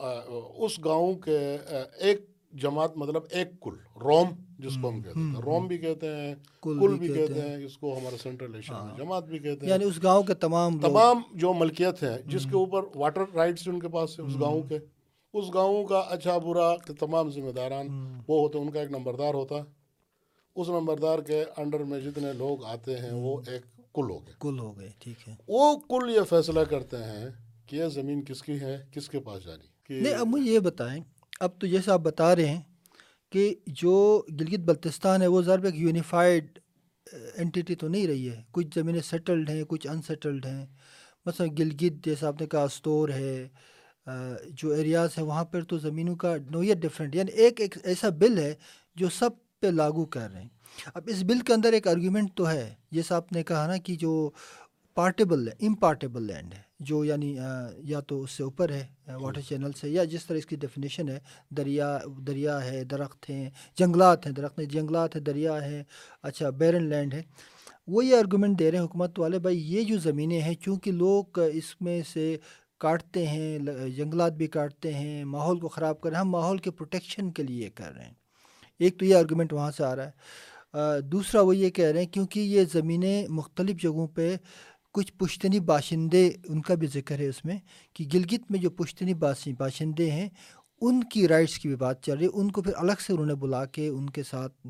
[0.57, 1.57] اس گاؤں کے
[1.99, 6.35] ایک جماعت مطلب ایک کل روم جس کو ہم کہتے ہیں۔ روم بھی کہتے ہیں
[6.63, 9.85] کل بھی کہتے ہیں۔ اس کو ہمارے سینٹرل ایشیا میں جماعت بھی کہتے ہیں۔ یعنی
[9.85, 13.89] اس گاؤں کے تمام تمام جو ملکیت ہے جس کے اوپر واٹر رائٹس ان کے
[13.89, 14.79] پاس ہے اس گاؤں کے۔
[15.35, 17.89] اس گاؤں کا اچھا برا کے تمام ذمہ داران
[18.29, 19.55] وہ ہوتے ان کا ایک نمبردار ہوتا۔
[20.57, 24.59] اس نمبردار کے انڈر میں جتنے لوگ آتے ہیں وہ ایک کل ہو گئے۔ کل
[24.59, 27.29] ہو گئے ٹھیک ہے۔ وہ کل یہ فیصلہ کرتے ہیں
[27.67, 31.05] کہ یہ زمین کس کی ہے کس کے پاس جانی۔ نہیں اب مجھے یہ بتائیں
[31.41, 32.61] اب تو جیسے آپ بتا رہے ہیں
[33.33, 36.59] کہ جو گلگت بلتستان ہے وہ ضرب ایک یونیفائڈ
[37.35, 40.67] انٹیٹی تو نہیں رہی ہے۔ کچھ زمینیں سیٹلڈ ہیں کچھ ان سیٹلڈ ہیں۔
[41.27, 43.49] مثلا گلگت جیسا آپ نے کہا استور ہے
[44.49, 48.39] جو ایریاز ہیں وہاں پر تو زمینوں کا نوعیت ڈفرینٹ یعنی ایک ایک ایسا بل
[48.39, 48.55] ہے
[48.97, 49.31] جو سب
[49.61, 50.49] پہ لاگو کر رہے ہیں۔
[50.95, 53.97] اب اس بل کے اندر ایک آرگیومنٹ تو ہے۔ جیسا آپ نے کہا نا کہ
[53.97, 54.31] جو
[54.97, 57.37] پارٹیبل امپارٹیبل لینڈ ہے، جو یعنی
[57.85, 58.87] یا تو اس سے اوپر ہے
[59.21, 61.19] واٹر چینل سے، یا جس طرح اس کی ڈیفینیشن ہے،
[61.51, 65.83] دریا دریا ہے، درخت ہیں، جنگلات ہیں، درخت جنگلات ہے دریا ہے
[66.23, 67.23] اچھا بیرن لینڈ ہے۔
[67.87, 71.39] وہ یہ آرگومنٹ دے رہے ہیں حکومت والے، بھائی یہ جو زمینیں ہیں، چونکہ لوگ
[71.53, 72.37] اس میں سے
[72.81, 73.59] کاٹتے ہیں
[73.97, 77.43] جنگلات بھی کاٹتے ہیں، ماحول کو خراب کر رہے ہیں، ہم ماحول کے پروٹیکشن کے
[77.43, 78.15] لیے کر رہے ہیں۔
[78.79, 80.11] ایک تو یہ آرگومنٹ وہاں سے آ رہا ہے۔
[81.13, 84.35] دوسرا وہ یہ کہہ رہے ہیں، کیونکہ یہ زمینیں مختلف جگہوں پہ
[84.95, 87.59] کچھ پشتنی باشندے، ان کا بھی ذکر ہے اس میں،
[87.95, 90.29] کہ گلگت میں جو پشتنی باشندے ہیں،
[90.81, 93.27] ان کی رائٹس کی بھی بات چل رہی ہے۔ ان کو پھر الگ سے انہوں
[93.27, 94.67] نے بلا کے ان کے ساتھ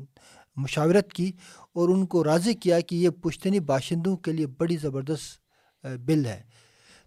[0.57, 1.31] مشاورت کی
[1.75, 6.41] اور ان کو راضی کیا کہ یہ پشتنی باشندوں کے لیے بڑی زبردست بل ہے۔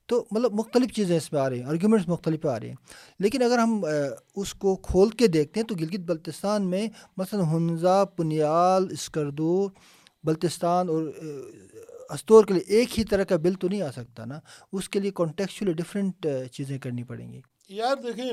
[0.08, 2.74] تو مطلب مختلف چیزیں اس میں آ رہی ہیں آرگیومنٹس مختلف آ رہے ہیں۔
[3.18, 3.84] لیکن اگر ہم
[4.34, 6.86] اس کو کھول کے دیکھتے ہیں تو گلگت بلتستان میں
[7.16, 9.68] مثلا ہنزا پنیال اسکردو
[10.24, 11.02] بلتستان اور
[12.10, 14.38] استور کے لیے ایک ہی طرح کا بل تو نہیں آ سکتا نا۔
[14.72, 18.32] اس کے لیے کانٹیکچولی ڈفرینٹ چیزیں کرنی پڑیں گی۔ یار دیکھیں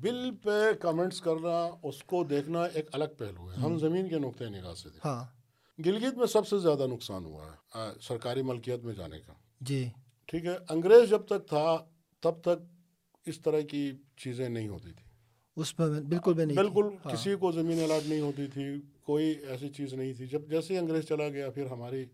[0.00, 4.44] بل پہ کمنٹس کرنا اس کو دیکھنا ایک الگ پہلو ہے۔ ہم زمین کے نقطۂ
[4.44, 5.24] نگاہ سے ہاں۔
[5.78, 9.88] گلگت میں سب سے زیادہ نقصان ہوا ہے سرکاری ملکیت میں جانے کا۔ جی۔
[10.30, 11.78] ٹھیک ہے انگریز جب تک تھا
[12.20, 12.62] تب تک
[13.26, 15.10] اس طرح کی چیزیں نہیں ہوتی تھی۔
[15.56, 18.62] اس میں بالکل بھی نہیں بالکل کسی کو زمین الاٹ نہیں ہوتی تھی
[19.02, 22.04] کوئی ایسی چیز نہیں تھی۔ جب جیسے انگریز چلا گیا پھر ہماری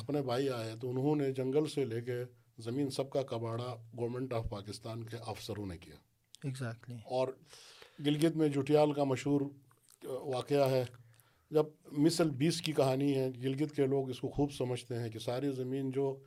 [0.00, 2.24] اپنے بھائی آئے تو انہوں نے جنگل سے لے کے
[2.58, 5.96] زمین سب کا کباڑا گورنمنٹ آف پاکستان کے افسروں نے کیا۔
[6.44, 7.28] ایگزیکٹلی اور
[8.06, 9.40] گلگت میں جٹیال کا مشہور
[10.04, 10.84] واقعہ ہے۔
[11.50, 15.18] جب مثل بیس کی کہانی ہے گلگت کے لوگ اس کو خوب سمجھتے ہیں کہ
[15.18, 16.18] ساری زمین جو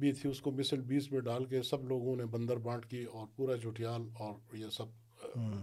[0.00, 3.04] بھی تھی اس کو مثل بیس میں ڈال کے سب لوگوں نے بندر بانٹ کی
[3.04, 4.84] اور پورا جٹیال اور یہ سب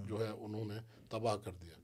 [0.10, 0.74] جو ہے انہوں نے
[1.10, 1.80] تباہ کر دیا۔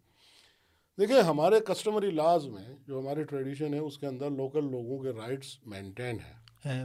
[0.99, 5.09] دیکھیں ہمارے کسٹمری لاز میں جو ہماری ٹریڈیشن ہے اس کے اندر لوکل لوگوں کے
[5.09, 6.43] رائٹس مینٹین ہیں۔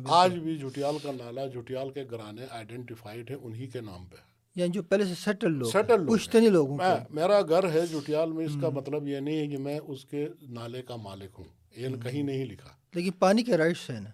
[0.09, 4.17] آج بھی جھوٹیال کا نالا جھوٹیال کے گرانے آئیڈینٹیفائڈ ہیں انہی کے نام پہ۔
[4.57, 6.79] یعنی جو پہلے سے سیٹل لوگ سیٹل پشتنی لوگوں
[7.11, 10.29] میرا گھر ہے جھوٹیال میں اس کا مطلب یہ نہیں ہے کہ میں اس کے
[10.49, 11.45] نالے کا مالک ہوں۔
[11.77, 14.11] یہ کہیں نہیں لکھا۔ لیکن پانی کے رائٹس ہیں نا۔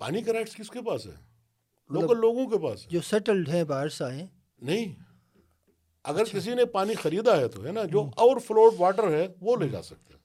[0.00, 1.14] پانی کے رائٹس کس کے پاس ہے؟
[1.90, 4.26] لوکل لوگوں کے پاس جو سیٹلڈ ہیں باہر سے آئے۔
[4.62, 4.84] نہیں۔
[6.04, 9.56] اگر کسی نے پانی خریدا ہے تو ہے نا جو اوور فلوڈ واٹر ہے وہ
[9.56, 10.18] لے جا سکتے ہیں۔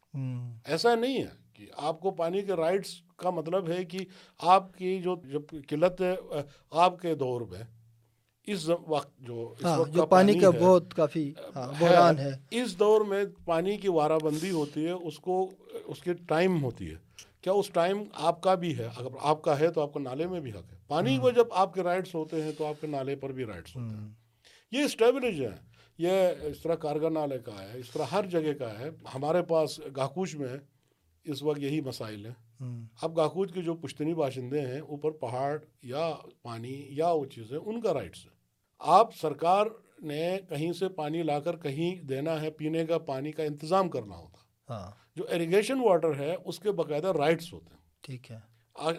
[0.66, 4.00] ایسا نہیں ہے کہ آپ کو پانی کے رائٹس کا مطلب ہے کہ
[4.38, 6.16] آپ کی جو جب قلت ہے
[6.72, 7.64] آپ کے دور میں
[8.44, 11.34] اس وقت جو وقت جو پانی کا بہت کافی
[11.80, 15.52] بحران ہے۔ اس دور میں پانی کی وارہ بندی ہوتی ہے اس کو
[15.86, 16.96] اس کی ٹائم ہوتی ہے۔
[17.46, 20.28] کیا اس ٹائم آپ کا بھی ہے؟ اگر آپ کا ہے تو آپ کا نالے
[20.28, 22.88] میں بھی حق ہے۔ پانی کو جب آپ کے رائٹس ہوتے ہیں تو آپ کے
[22.88, 24.10] نالے پر بھی رائٹس ہوتے ہیں۔
[24.72, 25.50] یہ اسٹیبلش ہے۔
[25.98, 29.80] یہ اس طرح کارگر نالے کا ہے اس طرح ہر جگہ کا ہے۔ ہمارے پاس
[29.96, 30.58] گاکوچ میں
[31.24, 32.34] اس وقت یہی مسائل ہیں۔
[33.02, 37.82] اب گاکوچ کے جو پشتنی باشندے ہیں اوپر پہاڑ یا پانی یا وہ چیزیں ان
[37.82, 38.32] کا رائٹس ہے۔
[38.80, 39.66] آپ سرکار
[40.02, 44.16] نے کہیں سے پانی لا کر کہیں دینا ہے پینے کا پانی کا انتظام کرنا
[44.18, 44.38] ہوتا۔
[44.74, 48.38] ہاں۔ جو اریگیشن واٹر ہے اس کے باقاعدہ رائٹس ہوتے ہیں۔ ٹھیک ہے۔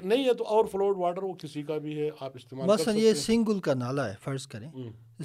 [0.03, 3.15] نہیں ہے تو اور فلوڈ واٹر وہ کسی کا بھی ہے آپ استعمال مثلا یہ
[3.15, 4.71] سنگل کا نالا ہے فرض کریں۔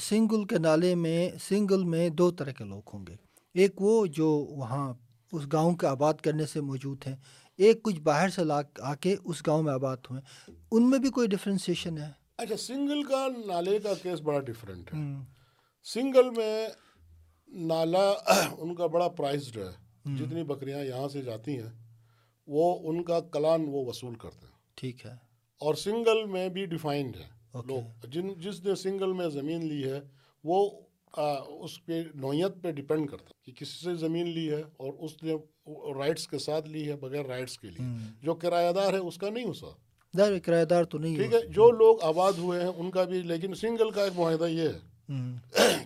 [0.01, 3.15] سنگل کے نالے میں سنگل میں دو طرح کے لوگ ہوں گے۔
[3.53, 4.93] ایک وہ جو وہاں
[5.31, 7.15] اس گاؤں کے آباد کرنے سے موجود ہیں۔
[7.57, 10.21] ایک کچھ باہر سے لا آ کے اس گاؤں میں آباد ہوئے۔
[10.71, 14.99] ان میں بھی کوئی ڈفرینسیشن ہے؟ اچھا سنگل کا نالے کا کیس بڑا ڈفرینٹ ہے۔
[15.83, 16.67] سنگل میں
[17.47, 18.13] نالا
[18.57, 21.69] ان کا بڑا پرائزڈ ہے۔ جتنی بکریاں یہاں سے جاتی ہیں
[22.47, 25.11] وہ ان کا کلان وہ وصول کرتے ہیں۔ ٹھیک ہے۔
[25.59, 30.01] اور سنگل میں بھی ڈیفائنڈ ہے۔ لوگ جن جس نے سنگل میں زمین لی ہے
[30.43, 30.69] وہ
[31.59, 35.33] اس پہ نوعیت پہ ڈپینڈ کرتا کہ کسی سے زمین لی ہے اور اس نے
[35.95, 37.85] رائٹس کے ساتھ لی ہے بغیر رائٹس کے لیے۔
[38.21, 41.39] جو کرایہ دار ہے اس کا نہیں ہو سکتا کرایہ دار تو نہیں ٹھیک ہے
[41.47, 45.09] جو لوگ آباد ہوئے ہیں ان کا بھی لیکن سنگل کا ایک معاہدہ یہ ہے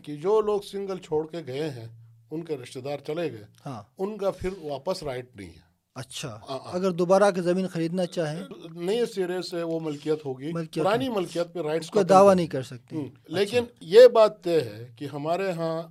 [0.04, 2.05] کہ جو لوگ سنگل چھوڑ کے گئے ہیں
[2.36, 5.64] ان کے رشتے دار چلے گئے ہاں۔ ان کا پھر واپس رائٹ نہیں ہے۔
[5.96, 6.40] اچھا۔
[6.74, 8.44] اگر دوبارہ کی زمین خریدنا چاہیں۔
[8.74, 12.96] نئے سرے سے وہ ملکیت ہوگی۔ پرانی ملکیت پہ رائٹس کو دعویٰ نہیں کر سکتے۔
[13.28, 15.82] لیکن یہ بات طے ہے کہ ہمارے ہاں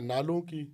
[0.00, 0.64] نالوں کی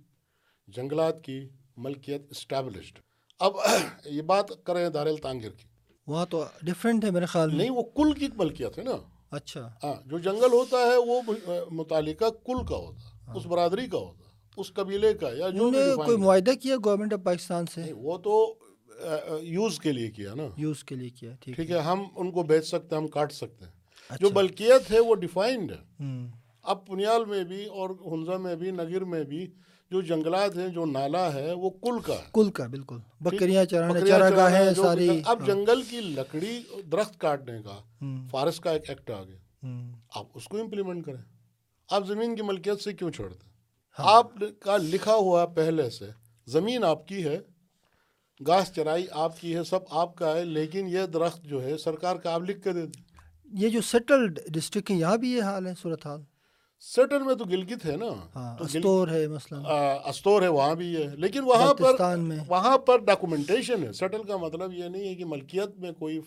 [0.67, 2.99] جنگلات کی ملکیت اسٹیبلشڈ
[3.39, 3.51] اب
[4.05, 5.67] یہ بات کریں دار التانگیر کی۔
[6.07, 8.95] وہاں تو ڈفرینٹ ہے میرے خیال میں۔ نہیں وہ کل کی ملکیت ہے نا۔
[9.31, 11.21] اچھا۔ ہاں جو جنگل ہوتا ہے وہ
[11.71, 14.26] متعلقہ کل کا ہوتا اس برادری کا ہوتا
[14.57, 15.71] اس قبیلے کا یا جو
[16.05, 18.55] کوئی معاہدہ کیا گورنمنٹ آف پاکستان سے؟ وہ تو
[19.41, 22.67] یوز کے لیے کیا نا۔ یوز کے لیے کیا ٹھیک ہے۔ ہم ان کو بیچ
[22.67, 23.71] سکتے ہیں ہم کاٹ سکتے ہیں۔
[24.09, 26.03] اچھا۔ جو ملکیت ہے وہ ڈیفائنڈ ہے
[26.63, 29.47] اب پنیال میں بھی اور ہنزا میں بھی نگر میں بھی
[29.91, 34.19] جو جنگلات ہیں جو نالا ہے وہ کل کا کل کا بالکل۔ بکریاں چرانے بکریاں
[34.19, 37.79] چارہ چرانا ہے، گاہیں جو ساری۔ اب جنگل کی لکڑی درخت کاٹنے کا
[38.31, 39.37] فارسٹ کا ایک ایکٹ آ گیا۔
[40.15, 41.23] آپ اس کو امپلیمنٹ کریں۔
[41.91, 43.56] آپ زمین کی ملکیت سے کیوں چھوڑتے ہیں؟ ہاں۔
[43.97, 44.27] آپ
[44.59, 46.05] کا لکھا ہوا پہلے سے۔
[46.45, 47.39] زمین آپ کی ہے
[48.47, 52.15] گھاس چرائی آپ کی ہے سب آپ کا ہے لیکن یہ درخت جو ہے سرکار
[52.15, 53.03] کا آپ لکھ کے دے دیں۔
[53.53, 56.21] یہ جو سیٹلڈ ڈسٹرکٹ ہیں یہاں بھی یہ حال ہے صورت حال
[56.79, 58.05] سیٹل میں تو گلگت ہے نا۔
[58.35, 59.59] ہاں استور ہے مثلا۔
[60.05, 61.95] استور ہے وہاں بھی ہے۔ لیکن وہاں پر
[62.47, 66.19] وہاں پر ڈاکومنٹیشن ہے۔ سیٹل کا مطلب یہ نہیں ہے کہ ملکیت میں کوئی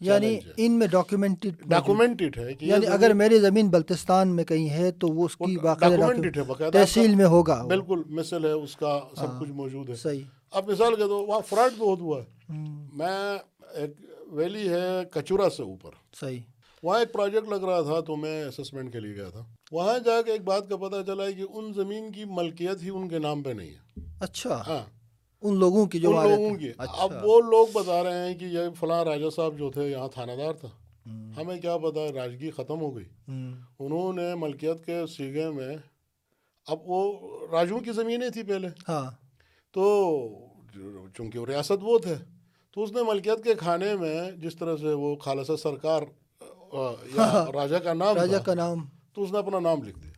[0.00, 5.08] یعنی ان میں ڈاکیومنٹڈ ڈاکومنٹڈ ہے یعنی اگر میری زمین بلتستان میں کہیں ہے تو
[5.08, 9.90] وہ اس کی باقاعدہ تحصیل میں ہوگا۔ بالکل مثل ہے اس کا سب کچھ موجود
[9.90, 13.38] ہے۔ صحیح۔ اب مثال کے دو وہاں فراڈ بہت ہوا ہے۔ ہوں، میں
[13.74, 13.90] ایک
[14.26, 16.38] ویلی ہے کچورا سے اوپر۔ صحیح۔
[16.82, 20.22] وہاں ایک پروجیکٹ لگ رہا تھا تو میں اسسمنٹ کے لیے گیا تھا۔ وہاں جا
[20.22, 23.18] کے ایک بات کا پتہ چلا ہے کہ ان زمین کی ملکیت ہی ان کے
[23.18, 25.03] نام پہ نہیں ہے۔ اچھا۔ ہاں۔
[25.44, 28.44] ان لوگوں کی جو ان لوگوں کی۔ اچھا۔ اب وہ لوگ بتا رہے ہیں کہ
[28.44, 30.68] یہ فلاں راجا صاحب جو تھے یہاں تھانہ دار تھا۔
[31.40, 35.76] ہمیں کیا پتا راجگی ختم ہو گئی۔ ہوں، انہوں نے ملکیت کے سیگے میں
[36.66, 37.18] اب وہ
[37.50, 39.10] راجوں کی زمینیں تھی پہلے۔ ہاں۔
[39.72, 39.84] تو
[41.16, 42.14] چونکہ وہ ریاست وہ تھے
[42.70, 46.02] تو اس نے ملکیت کے کھانے میں جس طرح سے وہ خالصہ سرکار
[47.16, 50.10] یا راجا کا نام تھا کا نام۔ تو اس نے اپنا نام لکھ دیا۔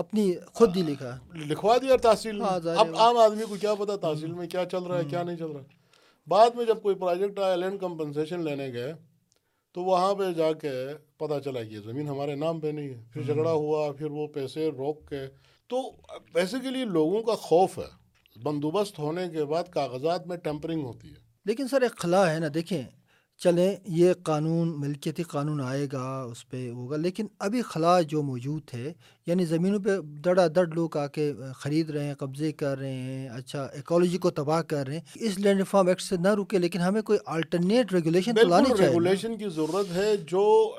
[0.00, 3.96] اپنی خود ہی لکھا لکھوا دیا تحصیل میں ہاں، اب عام آدمی کو کیا پتا
[3.96, 5.62] تحصیل میں کیا چل رہا ہے کیا نہیں چل رہا۔
[6.26, 8.92] بعد میں جب کوئی پروجیکٹ آیا لینڈ کمپنسیشن لینے گئے
[9.72, 10.72] تو وہاں پہ جا کے
[11.16, 14.26] پتہ چلا کہ یہ زمین ہمارے نام پہ نہیں ہے۔ پھر جھگڑا ہوا پھر وہ
[14.26, 15.20] پیسے روک کے۔
[15.68, 15.76] تو
[16.32, 18.00] بیسیکلی لوگوں کا خوف ہے۔
[18.42, 22.46] بندوبست ہونے کے بعد کاغذات میں ٹیمپرنگ ہوتی ہے۔ لیکن سر ایک خلا ہے نا
[22.54, 22.82] دیکھیں۔
[23.40, 28.62] چلیں یہ قانون ملکیتی قانون آئے گا اس پہ ہوگا۔ لیکن ابھی خلا جو موجود
[28.74, 28.92] ہے
[29.26, 29.90] یعنی زمینوں پہ
[30.24, 34.30] دڑا دڑ لوگ آ کے خرید رہے ہیں قبضے کر رہے ہیں اچھا ایکالوجی کو
[34.30, 37.92] تباہ کر رہے ہیں۔ اس لینڈ ریفارم ایکٹ سے نہ رکے لیکن ہمیں کوئی الٹرنیٹ
[37.92, 40.74] ریگولیشن تو لانی چاہیے۔ ریگولیشن کی ضرورت ہے جو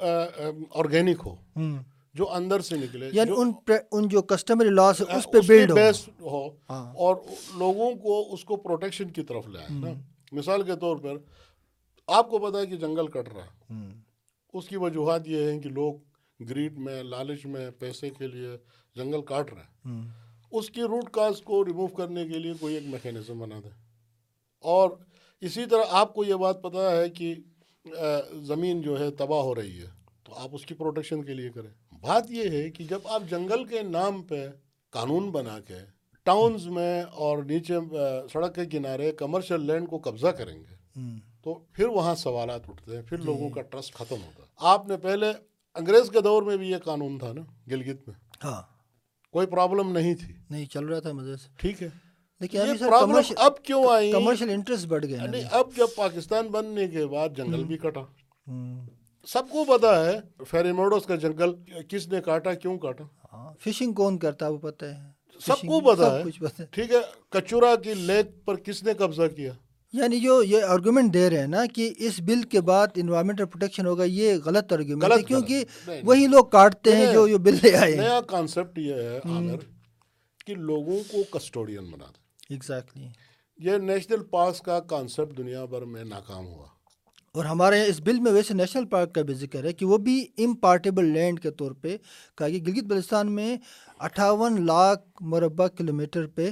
[0.76, 1.36] آرگینک ہو۔
[2.14, 3.52] جو اندر سے نکلے یعنی ان
[3.92, 5.72] ان جو کسٹمری لاس ہے اس پہ بلڈ
[6.22, 7.16] ہو۔ ہاں۔ اور
[7.58, 9.90] لوگوں کو اس کو پروٹیکشن کی طرف نا۔
[10.32, 11.18] مثال کے طور پر
[12.12, 13.74] آپ کو پتا ہے کہ جنگل کٹ رہا ہے۔
[14.54, 15.94] اس کی وجوہات یہ ہیں کہ لوگ
[16.50, 18.50] گریڈ میں لالچ میں پیسے کے لیے
[18.96, 20.02] جنگل کاٹ رہے ہیں۔
[20.52, 23.72] اس کی روٹ کاز کو ریموو کرنے کے لیے کوئی ایک میکینزم بنا دیں
[24.60, 24.90] اور
[25.42, 27.36] اسی طرح آپ کو یہ بات پتہ ہے کہ
[28.42, 29.90] زمین جو ہے تباہ ہو رہی ہے۔
[30.24, 31.70] تو آپ اس کی پروٹیکشن کے لیے کریں۔
[32.02, 34.48] بات یہ ہے کہ جب آپ جنگل کے نام پہ
[34.90, 35.78] قانون بنا کے
[36.24, 37.74] ٹاؤنز میں اور نیچے
[38.34, 40.76] سڑک کے کنارے کمرشل لینڈ کو قبضہ کریں گے۔
[41.44, 44.98] تو پھر وہاں سوالات اٹھتے ہیں پھر لوگوں کا ٹرسٹ ختم ہوتا ہے۔ آپ نے
[44.98, 45.32] پہلے
[45.76, 48.62] انگریز کے دور میں بھی یہ قانون تھا نا گلگت میں۔ ہاں۔
[49.32, 51.90] کوئی پرابلم نہیں تھی۔ نہیں چل رہا تھا مزے سے۔ ٹھیک ہے۔
[53.38, 57.30] اب کیوں آئی کمرشل انٹرسٹ بڑھ گئے نا نہیں اب جب پاکستان بننے کے بعد
[57.38, 58.02] جنگل بھی کٹا۔
[59.28, 64.18] سب کو پتا ہے فیریموڈوس کا جنگل کس نے کاٹا کیوں کاٹا؟ ہاں۔ فشنگ کون
[64.18, 66.92] کرتا ہے وہ پتہ ہے۔ سب Fishing کو پتا سب ہے۔ کچھ پتہ ہے۔ ٹھیک
[66.92, 66.98] ہے
[67.30, 69.52] کچورا کی لیک پر کس نے قبضہ کیا؟
[69.94, 73.86] یعنی جو یہ آرگومنٹ دے رہے ہیں نا کہ اس بل کے بعد انوائرمنٹل پروٹیکشن
[73.86, 75.66] ہوگا یہ غلط آرگومنٹ ہے کیونکہ
[76.04, 79.56] وہی لوگ کاٹتے ہیں جو یہ بل لے آئے ہیں۔ نیا کانسیپٹ یہ ہے عامر
[80.46, 83.08] کہ لوگوں کو کسٹوڈین بنا دیں۔ ایگزیکٹلی
[83.58, 86.66] یہ نیشنل پارکس کا کانسیپٹ دنیا بھر میں ناکام ہوا۔
[87.36, 90.28] اور ہمارے اس بل میں ویسے نیشنل پارک کا بھی ذکر ہے کہ وہ بھی
[90.38, 91.98] امپارٹیبل لینڈ کے طور پہ
[92.38, 93.58] کہا کہ گلگت بلتستان میں
[94.00, 96.50] اٹھاون لاکھ مربع کلومیٹر پہ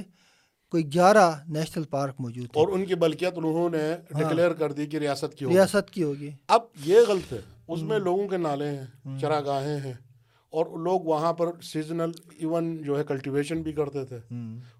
[0.70, 4.96] کوئی گیارہ نیشنل پارک موجود اور ان کی بلکیت انہوں نے ڈکلیئر کر دی کہ
[4.96, 8.66] ریاست کی ہوگی۔ ریاست کی ہوگی۔ اب یہ غلط ہے۔ اس میں لوگوں کے نالے
[8.66, 9.92] ہیں چراگاہیں ہیں۔
[10.50, 14.16] اور لوگ وہاں پر سیزنل ایون جو ہے کلٹیویشن بھی کرتے تھے۔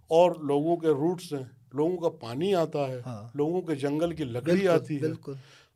[0.08, 4.24] اور لوگوں کے روٹس ہیں۔ لوگوں کا پانی آتا ہے۔ ہاں۔ لوگوں کے جنگل کی
[4.24, 5.32] لکڑی آتی ہے۔ بالکل۔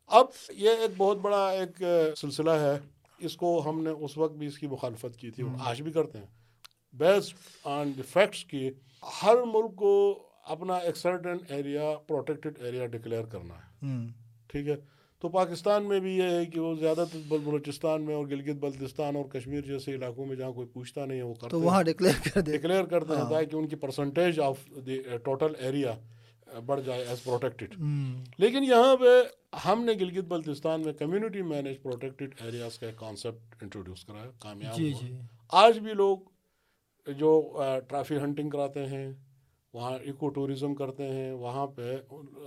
[0.06, 1.82] اب یہ ایک بہت بڑا ایک
[2.16, 2.78] سلسلہ ہے۔
[3.18, 5.92] اس کو ہم نے اس وقت بھی اس کی مخالفت کی تھی۔ اور آج بھی
[5.92, 6.26] کرتے ہیں۔
[6.92, 8.70] بیسڈ آن دی فیکٹس کی
[9.04, 9.92] ہر ملک کو
[10.46, 13.96] اپنا ایک certain area protected area declare کرنا ہے۔
[14.50, 14.76] ٹھیک ہے؟
[15.22, 18.56] تو پاکستان میں بھی یہ ہے کہ وہ زیادہ تر بل- بلوچستان میں اور گلگت
[18.56, 21.82] بلتستان اور کشمیر جیسے علاقوں میں جہاں کوئی پوچھتا نہیں ہے وہ تو کرتے وہاں
[21.82, 25.94] ڈکلیئر کر ڈکلیئر کرتے ہیں تاکہ ان کی percentage of the total area
[26.66, 27.74] بڑھ جائے ایز پروٹیکٹڈ
[28.38, 29.16] لیکن یہاں پہ
[29.64, 34.76] ہم نے گلگت بلتستان میں کمیونٹی مینج پروٹیکٹڈ ایریاز کا ایک کانسیپٹ انٹروڈیوس کرایا کامیاب
[34.76, 35.12] جی جی۔
[35.56, 36.18] آج بھی لوگ
[37.06, 39.12] جو ٹرافی ہنٹنگ کراتے ہیں
[39.72, 41.96] وہاں ایکو ٹورزم کرتے ہیں وہاں پہ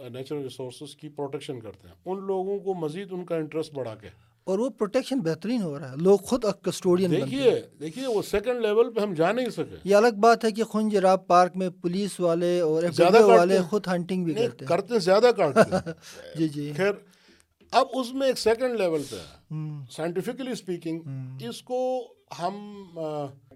[0.09, 4.07] نیچرل ریسورسز کی پروٹیکشن کرتے ہیں۔ ان لوگوں کو مزید ان کا انٹرسٹ بڑھا کے۔
[4.43, 8.93] اور وہ پروٹیکشن بہترین ہو رہا ہے۔ لوگ خود کسٹوڈین دیکھیے دیکھیے وہ سیکنڈ لیول
[8.93, 12.19] پہ ہم جا نہیں سکے۔ یہ الگ بات ہے کہ خن جراب پارک میں پولیس
[12.19, 15.89] والے اور زیادہ والے۔ خود ہنٹنگ بھی کرتے ہیں۔ کرتے زیادہ کاٹتے
[16.37, 16.91] جی جی۔ خیر
[17.71, 19.55] اب اس میں ایک سیکنڈ لیول پہ ہے۔
[19.91, 20.99] سائنٹیفکلی اسپیکنگ
[21.49, 22.07] اس کو
[22.39, 22.87] ہم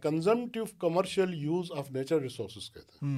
[0.02, 3.12] consumptive commercial use of nature resources کہتے ہیں۔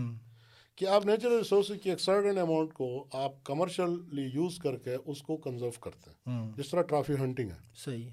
[0.75, 5.21] کہ آپ نیچرل ریسورسز کی ایک سرٹن اماؤنٹ کو آپ کمرشلی یوز کر کے اس
[5.21, 8.09] کو کنزرو کرتے ہیں۔ جس طرح ٹرافی ہنٹنگ ہے۔ صحیح۔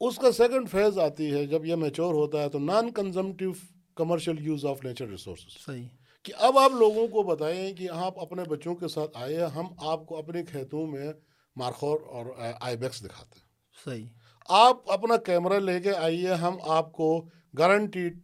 [0.00, 3.52] اس کا سیکنڈ فیز آتی ہے جب یہ میچور ہوتا ہے تو non consumptive
[3.94, 5.88] commercial use of nature resources صحیح۔
[6.22, 10.06] کہ اب آپ لوگوں کو بتائیں کہ آپ اپنے بچوں کے ساتھ آئے ہم آپ
[10.06, 11.12] کو اپنے کھیتوں میں
[11.56, 12.26] مارخور اور
[12.60, 13.46] آئی بیکس دکھاتے ہیں۔
[13.84, 14.15] صحیح۔
[14.48, 17.24] آپ اپنا کیمرہ لے کے آئیے ہم آپ کو
[17.58, 18.18] گارنٹیڈ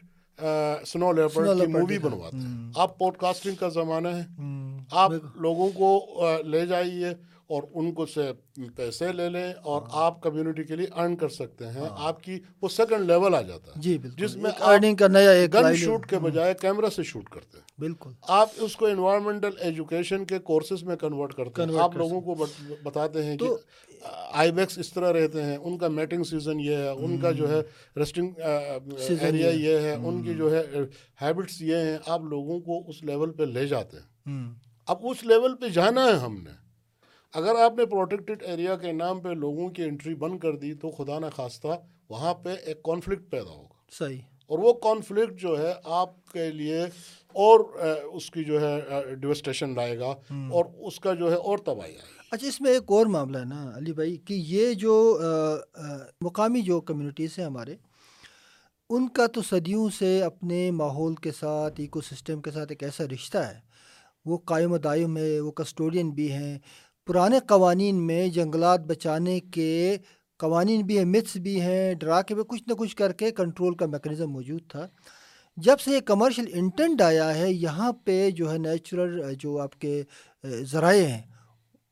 [0.86, 4.42] سنو لیپر کی مووی بنواتے ہیں۔ آپ پوڈ کاسٹنگ کا زمانہ ہے۔
[4.90, 7.06] آپ لوگوں کو لے جائیے۔
[7.52, 8.32] اور ان کو سے
[8.76, 12.68] پیسے لے لیں اور آپ کمیونٹی کے لیے ارن کر سکتے ہیں۔ آپ کی وہ
[12.68, 16.06] سیکنڈ لیول آ جاتا ہے۔ جی بالکل۔ جس میں earning کا نیا ایک گن شوٹ
[16.06, 20.82] کے بجائے کیمرہ سے شوٹ کرتے ہیں۔ بالکل۔ آپ اس کو انوائرمنٹل ایجوکیشن کے کورسز
[20.82, 23.44] میں کنورٹ کرتے ہیں۔ آپ لوگوں کو بت- بتاتے ہیں کہ
[24.32, 27.48] آئی بیکس اس طرح رہتے ہیں۔ ان کا میٹنگ سیزن یہ ہے۔ ان کا جو
[27.48, 27.62] ہے
[27.96, 28.30] ریسٹنگ
[29.20, 30.62] ایریا یہ ہے۔ ان کی جو ہے
[31.22, 34.32] ہیبٹس یہ ہیں۔ آپ لوگوں کو اس لیول پہ لے جاتے ہیں۔
[34.86, 36.61] اب اس لیول پہ جانا ہے ہم نے۔
[37.32, 40.90] اگر آپ نے پروٹیکٹڈ ایریا کے نام پہ لوگوں کی انٹری بند کر دی تو
[40.90, 45.72] خدا نہ خواستہ وہاں پہ ایک کانفلکٹ پیدا ہوگا۔ صحیح۔ اور وہ کانفلکٹ جو ہے
[45.84, 46.82] آپ کے لیے
[47.34, 47.60] اور
[48.12, 48.80] اس کی جو ہے
[49.14, 52.70] ڈیوسٹیشن لائے گا اور اس کا جو ہے اور تباہی آئے گی۔ اچھا اس میں
[52.70, 55.18] ایک اور معاملہ ہے نا علی بھائی کہ یہ جو
[56.20, 57.76] مقامی جو کمیونٹیز ہیں ہمارے
[58.90, 63.04] ان کا تو صدیوں سے اپنے ماحول کے ساتھ ایکو سسٹم کے ساتھ ایک ایسا
[63.04, 63.60] رشتہ ہے۔
[64.24, 66.58] وہ قائم و دائم ہے وہ کسٹوڈین بھی ہیں
[67.06, 69.96] پرانے قوانین میں جنگلات بچانے کے
[70.38, 73.74] قوانین بھی ہیں متس بھی ہیں، ڈرا کے بھی کچھ نہ کچھ کر کے کنٹرول
[73.74, 74.86] کا میکنزم موجود تھا۔
[75.56, 80.02] جب سے یہ کمرشل انٹینٹ آیا ہے، یہاں پہ جو ہے نیچرل جو آپ کے
[80.44, 81.22] ذرائع ہیں،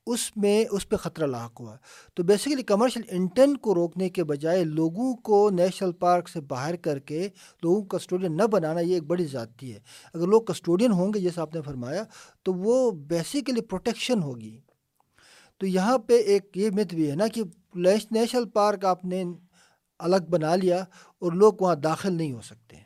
[0.07, 1.77] اس میں، اس پہ خطرہ لاحق ہوا۔
[2.15, 6.99] تو بیسیکلی کمرشل انٹینٹ کو روکنے کے بجائے لوگوں کو نیشنل پارک سے باہر کر
[6.99, 7.29] کے
[7.63, 9.79] لوگوں کو کسٹوڈین نہ بنانا یہ ایک بڑی ذاتی ہے
[10.15, 12.03] اگر لوگ کسٹوڈین ہوں گے جیسے آپ نے فرمایا،
[12.43, 14.61] تو وہ بیسیکلی پروٹیکشن ہوگی۔
[15.61, 17.43] تو یہاں پہ ایک یہ مت بھی ہے نا کہ
[18.11, 19.25] نیشنل پارک آپ نے
[19.99, 20.79] الگ بنا لیا
[21.19, 22.85] اور لوگ وہاں داخل نہیں ہو سکتے ہیں۔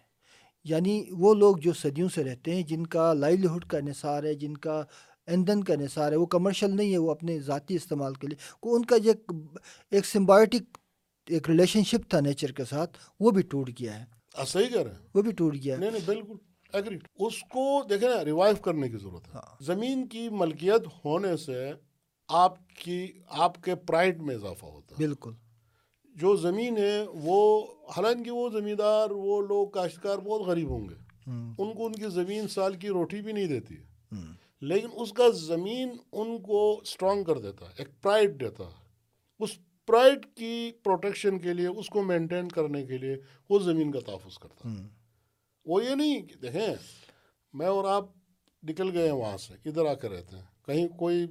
[0.64, 4.56] یعنی وہ لوگ جو صدیوں سے رہتے ہیں جن کا لائیلیہڈ کا انحصار ہے جن
[4.56, 4.82] کا
[5.26, 8.74] ایندھن کا انحصار ہے وہ کمرشل نہیں ہے وہ اپنے ذاتی استعمال کے لیے۔ کو
[8.74, 9.12] ان کا جو
[9.90, 10.78] ایک سمبایوٹک
[11.26, 14.04] ایک ریلیشن شپ تھا نیچر کے ساتھ وہ بھی ٹوٹ گیا ہے۔
[14.46, 18.08] صحیح کہہ رہے ہیں۔ وہ بھی ٹوٹ گیا ہے۔ نہیں نہیں بالکل اس کو دیکھیں
[18.08, 21.72] نا ریوائو کرنے کی ضرورت ہے۔ زمین کی ملکیت ہونے سے
[22.28, 25.32] آپ کی آپ کے پرائڈ میں اضافہ ہوتا ہے۔ بالکل۔
[26.04, 30.94] جو زمین ہے وہ حالانکہ وہ زمیندار وہ لوگ کاشتکار بہت غریب ہوں گے۔
[31.58, 34.14] ان کو ان کی زمین سال کی روٹی بھی نہیں دیتی ہے۔
[34.60, 38.88] لیکن اس کا زمین ان کو اسٹرانگ کر دیتا ہے ایک پرائڈ دیتا ہے۔
[39.38, 39.50] اس
[39.86, 43.16] پرائڈ کی پروٹیکشن کے لیے اس کو مینٹین کرنے کے لیے
[43.50, 44.76] وہ زمین کا تحفظ کرتا ہے۔
[45.64, 46.74] وہ یہ نہیں کہ دیکھیں
[47.52, 48.04] میں اور آپ
[48.62, 51.26] نکل گئے ہیں وہاں سے ادھر آ کے رہتے ہیں۔ کہیں کوئی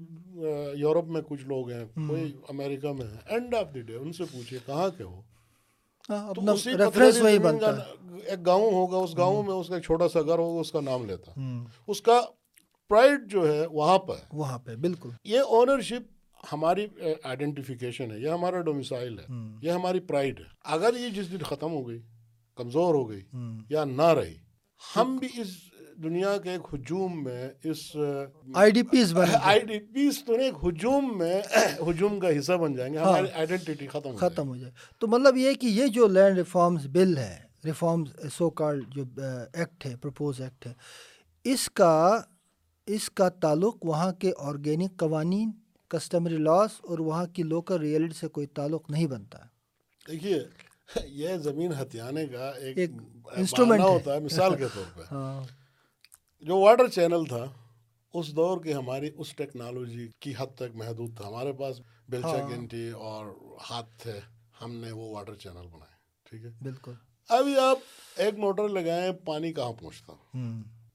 [0.80, 4.24] یورپ میں کچھ لوگ ہیں کوئی امریکہ میں ہے اینڈ آف دی ڈے ان سے
[4.32, 5.22] پوچھیے کہاں کے ہو۔
[7.38, 7.72] بنتا
[8.26, 10.82] ایک گاؤں ہوگا اس گاؤں میں اس کا ایک چھوٹا سا گھر ہوگا اس کا
[10.82, 11.32] نام لیتا۔
[11.88, 12.20] اس کا
[12.90, 16.86] پرائڈ جو ہے وہاں پہ وہاں پہ بالکل۔ یہ اونرشپ ہماری
[17.24, 19.26] آئیڈینٹیفیکیشن ہے یہ ہمارا ڈومیسائل ہے
[19.62, 22.02] یہ ہماری پرائڈ ہے۔ اگر یہ جس دن ختم ہو گئی
[22.58, 23.22] کمزور ہو گئی
[23.70, 24.36] یا نہ رہی
[24.96, 25.48] ہم بھی اس
[25.98, 27.82] دنیا کے ایک ہجوم میں اس
[28.54, 31.40] I D Ps I D Ps تو ایک ہجوم میں
[31.90, 35.38] ہجوم کا حصہ بن جائیں گے ہماری آئیڈینٹی ختم ہو ختم ہو جائے۔ تو مطلب
[35.38, 39.04] یہ کہ یہ جو لینڈ ریفارمز بل ہے ریفارمز سو کال جو
[39.54, 40.74] ایکٹ ہے پرپوز ایکٹ ہے
[41.46, 41.94] اس کا
[42.88, 45.52] اس کا تعلق وہاں کے آرگینک قوانین
[45.92, 49.40] کسٹمری لاس اور وہاں کی لوکل ریئلٹی سے کوئی تعلق نہیں بنتا۔
[50.06, 50.40] دیکھیے
[51.14, 52.92] یہ زمین ہتھیانے کا ایک
[53.32, 55.42] انسٹرومنٹ ہوتا ہے مثال کے طور پہ ہاں۔
[56.44, 57.46] جو واٹر چینل تھا
[58.14, 62.90] اس دور کی ہماری اس ٹیکنالوجی کی حد تک محدود تھا۔ ہمارے پاس بیلچا گنٹی
[62.90, 63.26] اور
[63.70, 64.20] ہاتھ تھے
[64.62, 65.94] ہم نے وہ واٹر چینل بنائے
[66.30, 66.92] ٹھیک ہے؟ بالکل۔
[67.30, 67.78] ابھی آپ
[68.16, 70.14] ایک موٹر لگائیں پانی کہاں پہنچتا؟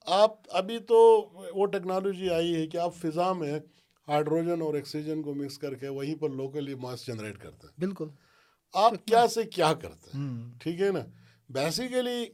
[0.07, 3.61] آپ ابھی تو وہ ٹیکنالوجی آئی ہے کہ آپ فضا میں
[4.09, 8.09] ہائیڈروجن اور آکسیجن کو مکس کر کے وہیں پر لوکلی ماس جنریٹ کرتے ہیں۔ بالکل۔
[8.73, 11.01] آپ کیا سے کیا کرتے ہیں؟ ٹھیک ہے نا؟
[11.49, 12.27] بیسیکلی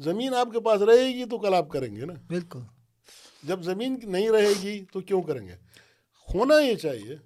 [0.00, 2.58] زمین آپ کے پاس رہے گی تو کل آپ کریں گے نا۔ بالکل۔
[3.42, 5.52] جب زمین نہیں رہے گی تو کیوں کریں گے؟
[6.34, 7.16] ہونا یہ چاہیے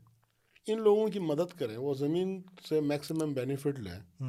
[0.66, 4.22] ان لوگوں کی مدد کریں وہ زمین سے میکسیمم بینیفٹ لیں۔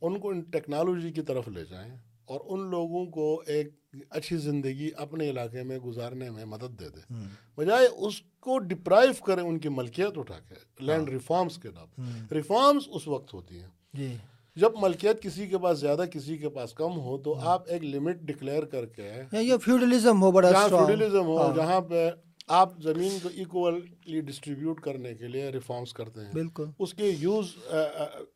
[0.00, 1.94] ان کو ان ٹیکنالوجی کی طرف لے جائیں
[2.24, 3.68] اور ان لوگوں کو ایک
[4.10, 7.14] اچھی زندگی اپنے علاقے میں گزارنے میں مدد دے دیں۔
[7.56, 12.26] بجائے اس کو ڈپرائیو کریں ان کی ملکیت اٹھا کے لینڈ ریفارمز کے نام۔ ہم،
[12.32, 14.16] ریفارمز اس وقت ہوتی ہیں۔ جی۔
[14.56, 18.16] جب ملکیت کسی کے پاس زیادہ کسی کے پاس کم ہو تو آپ ایک لمٹ
[18.16, 20.68] ڈکلیئر کر کے یہ فیوڈلزم ہو بڑا جہاں.
[20.68, 22.10] فیوڈلزم ہو ہاں، جہاں پہ
[22.48, 27.46] آپ زمین کو ایکولی ڈسٹریبیوٹ کرنے کے لیے ریفارمز کرتے ہیں۔ بالکل۔ اس کے یوز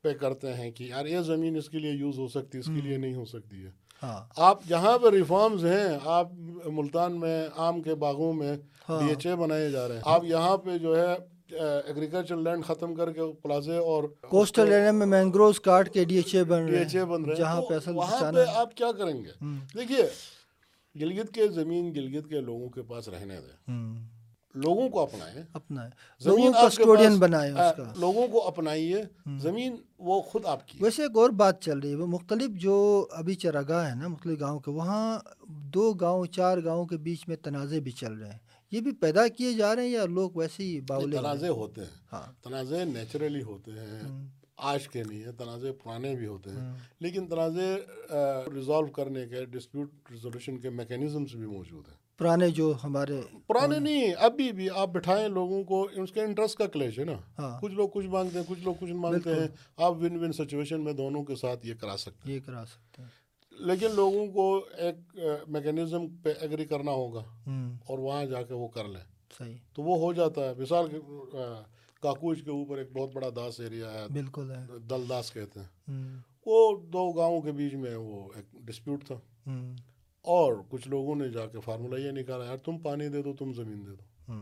[0.02, 2.66] پہ کرتے ہیں کہ یار یہ زمین اس کے لیے یوز ہو سکتی ہے اس
[2.66, 3.70] کے لیے نہیں ہو سکتی ہے۔
[4.02, 6.28] ہاں۔ آپ جہاں پہ ریفارمز ہیں آپ
[6.66, 8.56] ملتان میں آم کے باغوں میں
[8.88, 11.16] ہاں۔ ڈی ایچ اے بنائے جا رہے ہیں۔ آپ یہاں پہ جو ہے
[11.52, 16.34] ایگریکلچر لینڈ ختم کر کے پلازے اور کوسٹل ایریا میں مینگروز کاٹ کے ڈی ایچ
[16.34, 19.24] اے بن رہے ہیں بن رہے ہیں جہاں پہ اصل وہاں پہ آپ کیا کریں
[19.24, 19.44] گے؟
[19.78, 20.08] دیکھیے
[21.00, 23.70] گلگت کے زمین گلگت کے لوگوں کے پاس رہنے دیں۔
[24.54, 25.90] لوگوں کو اپنائیں۔ اپنا ہے
[26.20, 29.02] زمین کسٹوڈین بنائے اس کا۔ لوگوں کو اپنائیے۔
[29.38, 33.06] زمین وہ خود آپ کی۔ ویسے ایک اور بات چل رہی ہے وہ مختلف جو
[33.10, 37.36] ابھی چراگاہ ہے نا مختلف گاؤں کے وہاں دو گاؤں چار گاؤں کے بیچ میں
[37.36, 40.62] تنازع بھی چل رہے ہیں۔ یہ بھی پیدا کیے جا رہے ہیں یا لوگ ویسے
[40.62, 45.32] ہی رہے تنازع ہیں؟ ہوتے ہیں۔ ہاں۔ تنازع نیچرلی ہوتے ہیں آج کے نہیں ہیں
[45.32, 47.76] تنازع پرانے بھی ہوتے ہیں۔ لیکن تنازع
[48.54, 54.12] ریزالو کرنے کے ڈسپیوٹ ریزولوشن کے میکینزمس بھی موجود ہیں۔ پرانے جو ہمارے پرانے نہیں
[54.18, 57.72] ابھی بھی آپ بٹھائیں لوگوں کو اس کے انٹرسٹ کا کلیش ہے نا۔ ہاں۔ کچھ
[57.72, 61.24] لوگ کچھ مانگتے ہیں کچھ لوگ کچھ مانگتے ہیں۔ آپ ون ون سچویشن میں دونوں
[61.24, 63.19] کے ساتھ یہ کرا سکتے یہ کرا سکتے ہیں ہیں۔
[63.60, 67.22] لیکن لوگوں کو ایک میکینزم پہ ایگری کرنا ہوگا
[67.86, 69.04] اور وہاں جا کے وہ کر لیں۔
[69.38, 70.86] صحیح۔ تو وہ ہو جاتا ہے۔ مثال
[72.02, 75.68] کاکوچ کے اوپر ایک بہت بڑا داس ایریا ہے۔ بالکل ہے۔ دل داس کہتے ہیں۔
[76.46, 79.14] وہ دو گاؤں کے بیچ میں وہ ایک ڈسپیوٹ تھا۔
[80.22, 83.52] اور کچھ لوگوں نے جا کے فارمولہ یہ نکالا یار تم پانی دے دو تم
[83.52, 84.32] زمین دے دو۔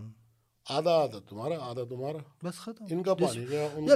[0.68, 3.44] آدھا آدھا تمہارا آدھا تمہارا۔ بس ختم۔ ان کا پانی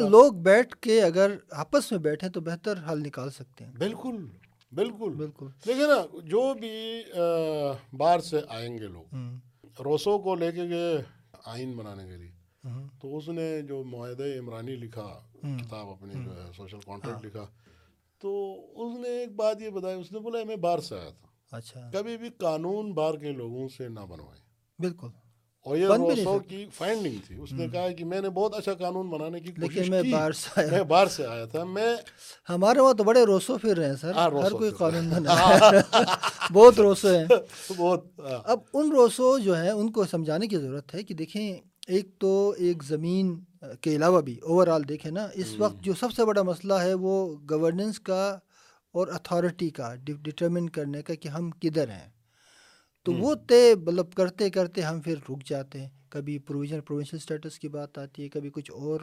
[0.09, 4.27] لوگ بیٹھ کے اگر آپس میں بیٹھیں تو بہتر حل نکال سکتے ہیں۔ بالکل۔
[4.73, 7.03] بالکل۔ بالکل۔ دیکھیں نا جو بھی
[7.97, 9.14] باہر سے آئیں گے لوگ
[9.83, 11.03] روسو کو لے کے گئے
[11.45, 12.33] آئین بنانے کے لیے۔
[13.01, 17.47] تو اس نے جو معاہدہ عمرانی لکھا کتاب اپنی جو ہے سوشل کانٹریکٹ لکھا۔
[18.18, 21.57] تو اس نے ایک بات یہ بتائی اس نے بولا میں باہر سے آیا تھا۔
[21.57, 24.41] اچھا۔ کبھی بھی قانون باہر کے لوگوں سے نہ بنوائے
[24.79, 25.09] بالکل۔
[25.67, 29.11] اور یہ روسو کی فائنڈنگ تھی۔ اس نے کہا کہ میں نے بہت اچھا قانون
[29.11, 31.97] بنانے کی کوشش لیکن میں باہر سے آیا۔ میں باہر سے آیا تھا۔ میں
[32.49, 35.81] ہمارے وہاں تو بڑے روسو پھر رہے ہیں سر۔ ہاں، ہر کوئی قانون بنا ہے
[36.53, 37.25] بہت روسو ہیں۔
[37.77, 41.57] بہت ہاں، اب ان روسو جو ہیں ان کو سمجھانے کی ضرورت ہے کہ دیکھیں
[41.87, 43.41] ایک تو ایک زمین
[43.81, 46.95] کے علاوہ بھی اوور آل دیکھیں نا اس وقت جو سب سے بڑا مسئلہ ہے
[46.95, 47.15] وہ
[47.51, 48.39] گورننس کا
[48.95, 52.09] اور اتھارٹی کا ڈٹرمن کرنے کا کہ ہم کدھر ہیں۔
[53.05, 57.59] تو وہ طے مطلب کرتے کرتے ہم پھر رک جاتے ہیں۔ کبھی پروویژن پروونشل اسٹیٹس
[57.59, 59.00] کی بات آتی ہے کبھی کچھ اور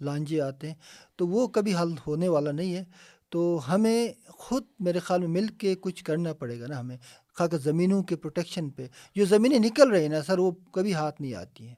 [0.00, 0.74] لانجے آتے ہیں۔
[1.16, 2.84] تو وہ کبھی حل ہونے والا نہیں ہے۔
[3.30, 6.96] تو ہمیں خود میرے خیال میں مل کے کچھ کرنا پڑے گا نا ہمیں۔
[7.34, 11.22] خاص زمینوں کے پروٹیکشن پہ۔ جو زمینیں نکل رہی ہیں نا سر وہ کبھی ہاتھ
[11.22, 11.74] نہیں آتی ہیں۔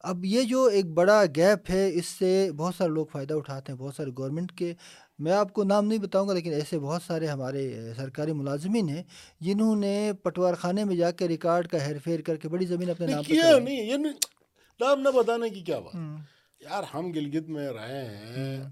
[0.00, 3.78] اب یہ جو ایک بڑا گیپ ہے اس سے بہت سارے لوگ فائدہ اٹھاتے ہیں۔
[3.78, 4.74] بہت سارے گورنمنٹ کے
[5.20, 9.02] میں آپ کو نام نہیں بتاؤں گا لیکن ایسے بہت سارے ہمارے سرکاری ملازمین ہیں
[9.40, 12.90] جنہوں نے پٹوار خانے میں جا کے ریکارڈ کا ہیر پھیر کر کے بڑی زمین
[12.90, 13.96] اپنے نام کیا۔ نہیں یہ
[14.80, 15.96] نام نہ بتانے کی کیا بات؟
[16.60, 18.64] یار ہم گلگت میں رہے ہیں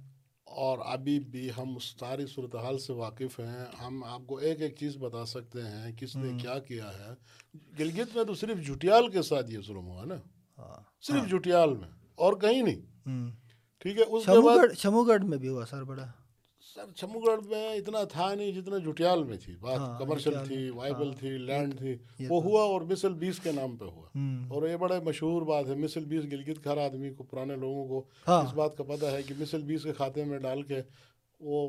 [0.45, 4.77] اور ابھی بھی ہم اس ساری صورتحال سے واقف ہیں۔ ہم آپ کو ایک ایک
[4.77, 7.15] چیز بتا سکتے ہیں کس نے کیا کیا ہے۔
[7.79, 10.15] گلگت میں تو صرف جھٹیال کے ساتھ یہ ظلم ہوا نا۔
[10.59, 12.81] ہاں۔ صرف جھٹیال میں اور کہیں نہیں۔
[13.79, 16.07] ٹھیک ہے اس کے بعد شمو گڑھ میں بھی ہوا سر بڑا۔
[16.79, 20.47] سر چھمو گڑھ میں اتنا تھا نہیں جتنا جھٹیال میں تھی۔ بات ہاں، کمرشل جھٹیال
[20.47, 21.97] تھی وائبل تھی لینڈ تھی
[22.29, 24.09] وہ ہوا اور مسل بیس کے نام پہ ہوا۔
[24.51, 28.05] اور یہ بڑا مشہور بات ہے مسل بیس گلگت ہر آدمی کو پرانے لوگوں کو۔
[28.29, 30.83] ہاں۔ اس بات کا پتہ ہے کہ مسل بیس کے کھاتے میں ڈال کے
[31.41, 31.69] وہ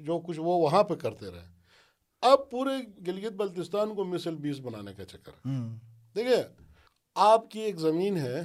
[0.00, 1.48] جو کچھ وہ وہاں پہ کرتے رہے۔
[2.20, 2.72] اب پورے
[3.06, 5.48] گلگت بلتستان کو مسل بیس بنانے کا چکر
[6.16, 6.42] دیکھیے
[7.14, 8.42] آپ کی ایک زمین ہے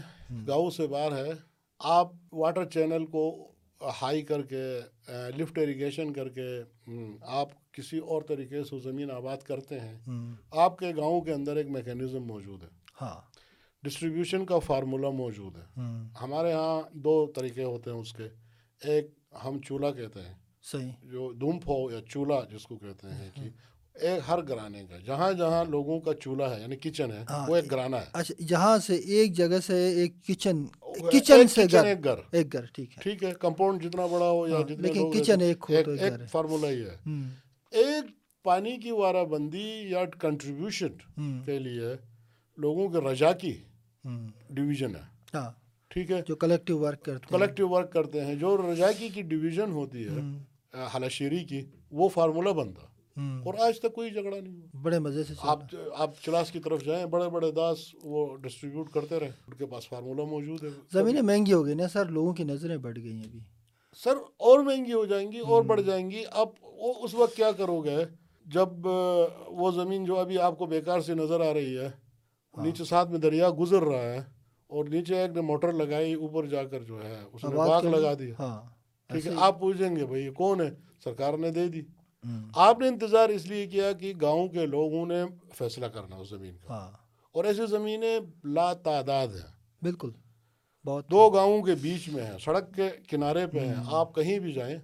[0.48, 1.32] گاؤں سے باہر ہے۔
[1.80, 3.52] آپ واٹر چینل کو
[4.02, 4.80] ہائی کر کے
[5.10, 6.64] لفٹ ایریگیشن کر کے
[7.22, 10.00] آپ کسی اور طریقے سے زمین آباد کرتے ہیں
[10.52, 12.68] آپ کے گاؤں کے اندر ایک میکینزم موجود ہے۔
[13.02, 13.22] ہاں۔
[13.84, 15.80] ڈسٹریبیوشن کا فارمولا موجود ہے۔
[16.22, 18.24] ہمارے ہاں دو طریقے ہوتے ہیں اس کے۔
[18.84, 19.08] ایک
[19.46, 20.34] ہم چولہا کہتے ہیں۔
[20.64, 23.42] صحیح۔ جو دھومپ ہو یا چولہا جس کو کہتے ہیں کہ
[23.96, 27.56] ایک ہر گرانے کا جہاں جہاں لوگوں کا چولہا ہے یعنی کچن ہے ہاں، وہ
[27.56, 30.66] ایک گرانا ہے۔ اچھا جہاں سے ایک جگہ سے ایک کچن
[31.12, 34.48] کچن سے گھر ایک گھر۔ ایک گھر ٹھیک ہے۔ ٹھیک ہے کمپاؤنڈ جتنا بڑا ہو
[34.48, 36.96] یا ہاں، جتنے لیکن کچن ایک ایک فارمولا ہی ہے۔
[37.72, 38.06] ایک
[38.44, 40.88] پانی کی وارہ بندی یا کنٹریبیوشن
[41.46, 41.94] کے لیے
[42.58, 43.54] لوگوں کے رجا کی
[44.50, 45.02] ڈویژن ہے۔
[45.34, 45.52] ہاں۔
[45.90, 50.08] ٹھیک ہے۔ جو کلیکٹیو ورک کرتے کلیکٹیو ورک کرتے ہیں۔ جو رجاکی کی ڈویژن ہوتی
[50.08, 50.22] ہے
[50.96, 52.86] ہلاشیری کی وہ فارمولہ بنتا۔
[53.18, 55.60] اور آج تک کوئی جھگڑا نہیں ہوا۔ بڑے مزے سے آپ
[55.96, 59.88] آپ چلاس کی طرف جائیں بڑے بڑے داس وہ ڈسٹریبیوٹ کرتے رہے۔ ان کے پاس
[59.90, 63.24] فارمولہ موجود ہے۔ زمینیں مہنگی ہو گئی نا سر لوگوں کی نظریں بڑھ گئی ہیں
[63.24, 63.40] ابھی۔
[64.04, 67.52] سر اور مہنگی ہو جائیں گی اور بڑھ جائیں گی۔ اب وہ اس وقت کیا
[67.52, 67.98] کرو گے؟
[68.46, 68.70] جب
[69.48, 71.90] وہ زمین جو ابھی آپ کو بیکار سی نظر آ رہی ہے
[72.58, 74.20] نیچے ساتھ میں دریا گزر رہا ہے
[74.68, 78.14] اور نیچے ایک نے موٹر لگائی اوپر جا کر جو ہے اس نے باغ لگا۔
[78.14, 78.62] دیا۔ ہاں
[79.08, 80.70] ٹھیک ہے آپ پوچھیں گے بھائی یہ کون ہے؟
[81.04, 81.82] سرکار نے دے دی۔
[82.56, 85.24] آپ نے انتظار اس لیے کیا کہ گاؤں کے لوگوں نے
[85.54, 86.92] فیصلہ کرنا اس زمین کا۔ ہاں۔
[87.32, 89.52] اور ایسی زمینیں لا تعداد ہیں۔
[89.82, 90.12] بالکل۔
[90.86, 94.52] بہت۔ دو گاؤں کے بیچ میں ہیں سڑک کے کنارے پہ ہیں۔ آپ کہیں بھی
[94.52, 94.78] جائیں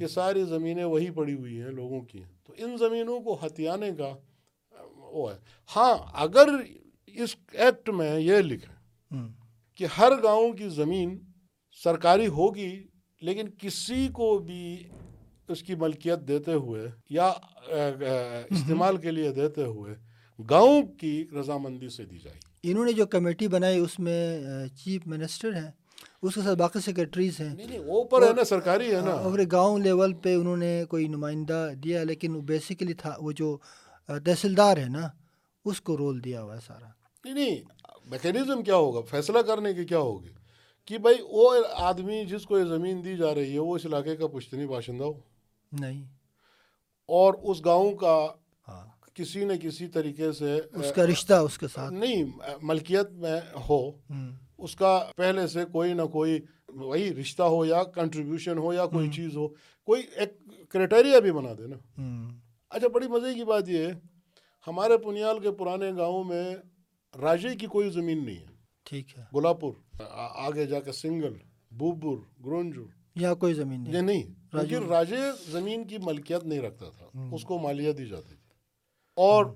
[0.00, 4.16] یہ ساری زمینیں وہی پڑی ہوئی ہیں لوگوں کی۔ تو ان زمینوں کو ہتھیانے کا
[4.96, 5.38] وہ ہے۔
[5.76, 6.48] ہاں اگر
[7.06, 8.76] اس ایکٹ میں یہ لکھیں
[9.74, 11.18] کہ ہر گاؤں کی زمین
[11.84, 12.86] سرکاری ہوگی
[13.20, 14.88] لیکن کسی کو بھی
[15.48, 17.32] اس کی ملکیت دیتے ہوئے یا
[18.50, 19.94] استعمال کے لیے دیتے ہوئے
[20.50, 24.40] گاؤں کی رضامندی سے دی جائے۔ انہوں نے جو کمیٹی بنائی اس میں
[24.84, 25.70] چیف منسٹر ہیں
[26.22, 29.38] اس کے ساتھ باقی سیکرٹریز ہیں۔ نہیں وہ اوپر ہے نا سرکاری ہے نا۔ اور
[29.52, 33.58] گاؤں لیول پہ انہوں نے کوئی نمائندہ دیا لیکن بیسیکلی تھا وہ جو
[34.06, 35.08] تحصیلدار ہے نا
[35.64, 36.86] اس کو رول دیا ہوا ہے سارا۔
[37.24, 37.56] نہیں نہیں
[38.04, 40.28] میکینزم کیا ہوگا؟ فیصلہ کرنے کی کیا ہوگی
[40.84, 44.16] کہ بھائی وہ آدمی جس کو یہ زمین دی جا رہی ہے وہ اس علاقے
[44.16, 45.35] کا پشتنی باشندہ ہو۔
[45.72, 46.04] نہیں۔
[47.08, 48.26] اور اس گاؤں کا
[48.68, 52.24] ہاں۔ کسی نہ کسی طریقے سے اس کا رشتہ اس کے ساتھ۔ نہیں
[52.62, 53.90] ملکیت میں ہو۔
[54.58, 59.10] اس کا پہلے سے کوئی نہ کوئی وہی رشتہ ہو یا کنٹریبیوشن ہو یا کوئی
[59.10, 59.48] چیز ہو
[59.84, 60.38] کوئی ایک
[60.70, 62.38] کرائٹیریا بھی بنا دے نا ہم،
[62.70, 63.92] اچھا بڑی مزے کی بات یہ ہے
[64.66, 66.56] ہمارے پنیال کے پرانے گاؤں میں
[67.20, 68.46] راجے کی کوئی زمین نہیں ہے۔
[68.84, 71.32] ٹھیک ہے۔ گلابپور آ- آگے جا کے سنگل
[71.70, 72.86] بوبر گرونجور
[73.16, 77.42] یہاں کوئی زمین نہیں؟ یہ نہیں کیونکہ راجے زمین کی ملکیت نہیں رکھتا تھا اس
[77.42, 78.54] کو مالیہ دی جاتی تھی۔
[79.16, 79.46] اور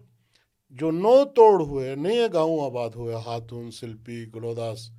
[0.70, 4.90] جو نو توڑ ہوئے نئے گاؤں آباد ہوئے ہاتھون سلپی گلوداس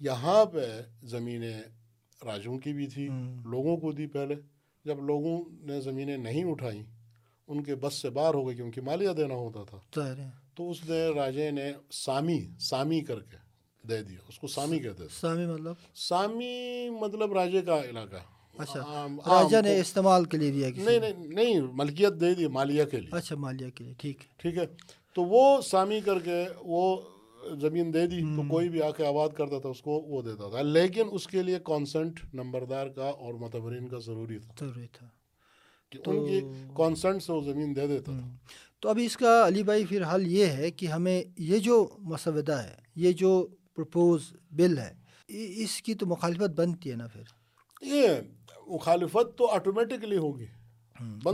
[0.00, 0.66] یہاں پہ
[1.02, 1.60] زمینیں
[2.24, 3.08] راجوں کی بھی تھی۔
[3.44, 4.34] لوگوں کو دی پہلے۔
[4.84, 6.82] جب لوگوں نے زمینیں نہیں اٹھائیں
[7.46, 9.78] ان کے بس سے باہر ہو گئی کیونکہ مالیہ دینا ہوتا تھا۔
[10.54, 13.45] تو اس نے راجے نے سامی سامی کر کے
[13.88, 18.16] دے دیا اس کو سامی کہتے تھے سامی مطلب؟ سامی مطلب راجے کا علاقہ۔
[18.58, 23.00] اچھا راجا نے استعمال کے لیے دیا نہیں نہیں نہیں ملکیت دے دی مالیہ کے
[23.00, 24.66] لیے۔ اچھا مالیہ کے لیے ٹھیک ہے۔ ٹھیک ہے؟
[25.14, 27.00] تو وہ سامی کر کے وہ
[27.60, 30.48] زمین دے دی تو کوئی بھی آ کے آباد کرتا تھا اس کو وہ دیتا
[30.50, 35.06] تھا۔ لیکن اس کے لیے کانسنٹ نمبردار کا اور متبرین کا ضروری تھا۔ ضروری تھا۔
[35.90, 36.40] کہ ان کی
[36.76, 38.36] کانسنٹ سے وہ زمین دے دیتا تھا۔
[38.80, 42.52] تو اب اس کا علی بھائی پھر حل یہ ہے کہ ہمیں یہ جو مسودہ
[42.52, 43.46] ہے یہ جو
[43.76, 44.94] پرپوز بل ہے۔
[45.62, 47.22] اس کی تو مخالفت بنتی ہے نا پھر۔
[47.82, 48.08] یہ
[48.66, 50.46] مخالفت تو آٹومیٹکلی ہوگی۔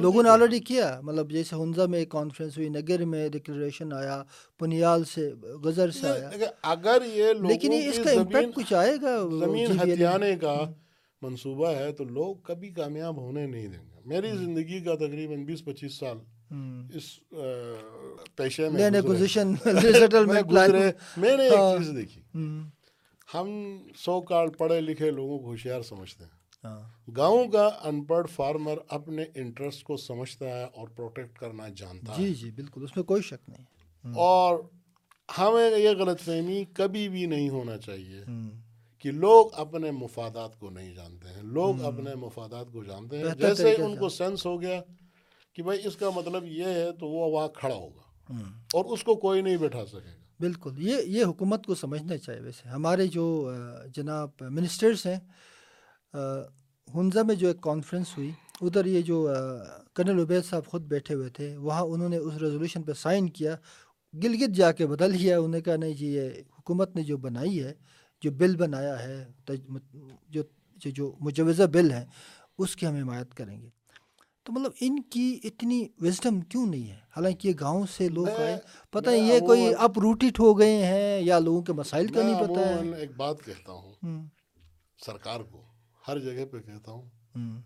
[0.00, 4.22] لوگوں نے آلریڈی کیا۔ مطلب جیسے ہنزا میں ایک کانفرنس ہوئی نگر میں ڈکلریشن آیا
[4.58, 5.30] پنیال سے
[5.64, 6.30] غزر سے آیا۔
[6.62, 10.64] اگر یہ لیکن اس کا امپیکٹ کچھ آئے گا؟ زمین میں؟ ہتھیانے کا
[11.22, 15.64] منصوبہ ہے تو لوگ کبھی کامیاب ہونے نہیں دیں گے۔ میری زندگی کا تقریباً بیس
[15.64, 16.16] پچیس سال۔
[16.94, 17.20] اس
[18.36, 19.00] پیشے میں میں
[19.82, 22.22] ریسیٹلمنٹ گزرے۔ میں نے ہاں۔ ایک چیز دیکھی۔
[23.34, 26.30] ہم سو کال پڑھے لکھے لوگوں کو ہوشیار سمجھتے ہیں۔
[26.64, 32.18] ہاں۔ گاؤں کا ان پڑھ فارمر اپنے انٹرسٹ کو سمجھتا ہے اور پروٹیکٹ کرنا جانتا
[32.18, 33.64] ہے۔ جی جی بالکل۔ اس میں کوئی شک نہیں۔
[34.14, 34.58] اور
[35.38, 38.24] ہمیں یہ غلط فہمی کبھی بھی نہیں ہونا چاہیے۔
[38.98, 43.74] کہ لوگ اپنے مفادات کو نہیں جانتے ہیں۔ لوگ اپنے مفادات کو جانتے ہیں۔ جیسے
[43.74, 44.82] ان کو سینس ہو گیا
[45.52, 48.02] کہ بھائی اس کا مطلب یہ ہے تو وہ وہاں کھڑا ہوگا۔
[48.72, 52.40] اور اس کو کوئی نہیں بیٹھا سکے گا۔ بالکل یہ یہ حکومت کو سمجھنا چاہیے
[52.40, 53.52] ویسے۔ ہمارے جو
[53.94, 55.20] جناب منسٹرز ہیں
[56.94, 58.30] ہنزا میں جو ایک کانفرنس ہوئی
[58.60, 59.28] ادھر یہ جو
[59.94, 63.56] کرنل عبید صاحب خود بیٹھے ہوئے تھے وہاں انہوں نے اس ریزولوشن پہ سائن کیا
[64.14, 67.62] گلگت جا کے بدل لیا۔ انہوں نے کہا نہیں جی یہ حکومت نے جو بنائی
[67.62, 67.74] ہے
[68.20, 70.42] جو بل بنایا ہے جو
[70.78, 72.06] جو- جو مجوزہ بل ہے
[72.58, 73.81] اس کی ہم حمایت کریں گے۔
[74.44, 78.56] تو مطلب ان کی اتنی وزڈم کیوں نہیں ہے؟ حالانکہ یہ گاؤں سے لوگ آئے
[78.90, 82.40] پتہ نہیں یہ کوئی اپ روٹیٹ ہو گئے ہیں یا لوگوں کے مسائل کا نہیں
[82.40, 84.26] پتہ ہے۔ ایک بات کہتا ہوں۔
[85.06, 85.62] سرکار کو
[86.08, 87.60] ہر جگہ پہ کہتا ہوں۔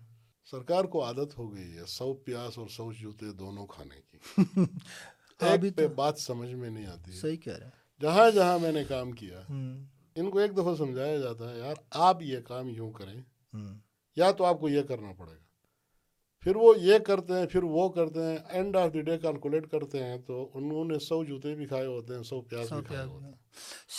[0.51, 4.19] سرکار کو عادت ہو گئی ہے سو پیاس اور سو جوتے دونوں کھانے کی۔
[5.41, 7.71] ابھی پہ بات سمجھ میں نہیں آتی۔ ہے صحیح کہہ رہے
[8.01, 9.41] جہاں جہاں میں نے کام کیا
[10.15, 13.21] ان کو ایک دفعہ سمجھایا جاتا ہے یار آپ یہ کام یوں کریں
[14.17, 15.47] یا تو آپ کو یہ کرنا پڑے گا۔
[16.47, 20.05] پھر وہ یہ کرتے ہیں پھر وہ کرتے ہیں end of the day calculate کرتے
[20.05, 23.25] ہیں تو انہوں نے سو جوتے بھی کھائے ہوتے ہیں سو پیاز بھی کھائے ہوتے
[23.25, 23.33] ہیں۔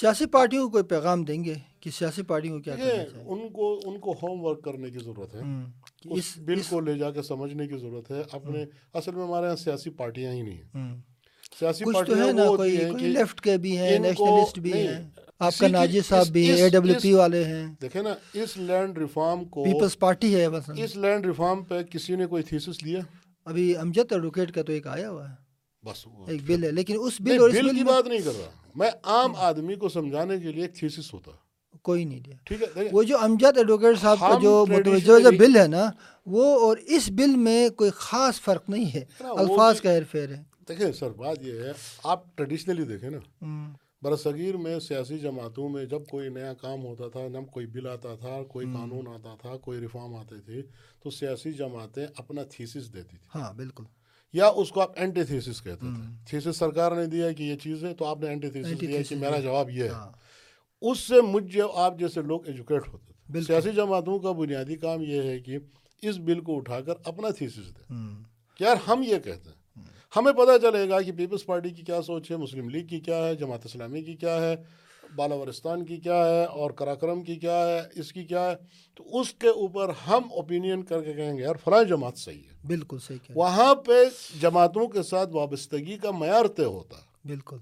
[0.02, 3.24] سیاسی پارٹیوں کو کوئی پیغام دیں گے کہ سیاسی پارٹیوں کو کیا کرنا دیکھیں، چاہیے؟
[3.28, 5.40] ان کو ان کو ہوم ورک کرنے کی ضرورت ہے۔
[6.12, 9.56] اس بل کو لے جا کے سمجھنے کی ضرورت ہے۔ اپنے اصل میں ہمارے یہاں
[9.56, 10.98] سیاسی پارٹیاں ہی نہیں ہیں۔
[11.60, 15.04] سیاسی پارٹیاں وہ ہوتی ہیں کہ لیفٹ کے بھی ہیں نیشنلسٹ بھی ہیں۔
[15.40, 19.46] آپ کا ناجی صاحب بھی اے ڈبلیو پی والے ہیں۔ دیکھیں نا اس لینڈ ریفارم
[19.46, 23.00] کو پیپلز پارٹی ہے مثلا۔ اس لینڈ ریفارم پہ کسی نے کوئی تھیسس لیا؟
[23.46, 25.36] ابھی امجد ایڈوکیٹ کا تو ایک آیا ہوا ہے۔
[25.84, 28.50] بس ایک بل ہے لیکن اس بل اور اس بل کی بات نہیں کر رہا۔
[28.76, 31.32] میں عام آدمی کو سمجھانے کے لیے ایک تھیسس ہوتا۔
[31.82, 35.58] کوئی نہیں دیا۔ ٹھیک ہے دیکھیں، وہ جو امجد ایڈوکیٹ صاحب کا جو متوجہ بل
[35.58, 35.92] ہے نا
[36.26, 40.57] وہ اور اس بل میں کوئی خاص فرق نہیں ہے الفاظ کا ہیر پھیر ہے۔
[40.68, 41.72] دیکھیں سر بات یہ ہے
[42.04, 47.10] آپ ٹریڈیشنلی دیکھیں نا۔ ہم، برصغیر میں سیاسی جماعتوں میں جب کوئی نیا کام ہوتا
[47.10, 50.62] تھا جب کوئی بل آتا تھا کوئی قانون آتا تھا کوئی ریفارم آتے تھے
[51.04, 53.84] تو سیاسی جماعتیں اپنا تھیسس دیتی تھی ہاں بالکل۔
[54.34, 57.84] یا اس کو آپ اینٹی تھیسس کہتے تھے۔ تھیسس سرکار نے دیا کہ یہ چیز
[57.84, 60.12] ہے تو آپ نے اینٹی تھیسس دیا کہ میرا جواب یہ ہے۔ ہاں۔
[60.82, 65.02] اس سے مجھ جو آپ جیسے لوگ ایجوکیٹ ہوتے تھے۔ سیاسی جماعتوں کا بنیادی کام
[65.02, 65.58] یہ ہے کہ
[66.02, 67.96] اس بل کو اٹھا کر اپنا تھیسس دیں۔
[68.58, 69.57] کہ یار ہم یہ کہتے ہیں۔
[70.18, 73.28] ہمیں پتہ چلے گا کہ پیپلز پارٹی کی کیا سوچ ہے مسلم لیگ کی کیا
[73.28, 74.56] ہے جماعت اسلامی کی کیا ہے
[75.16, 78.56] بالاورستان کی کیا ہے اور کراکرم کی کیا ہے اس کی کیا ہے۔
[78.96, 82.68] تو اس کے اوپر ہم اوپینین کر کے کہیں گے یار فلاں جماعت صحیح ہے۔
[82.68, 83.94] بالکل صحیح وہاں پہ
[84.42, 87.58] جماعتوں کے ساتھ وابستگی کا معیار طے ہوتا۔ ہے بالکل۔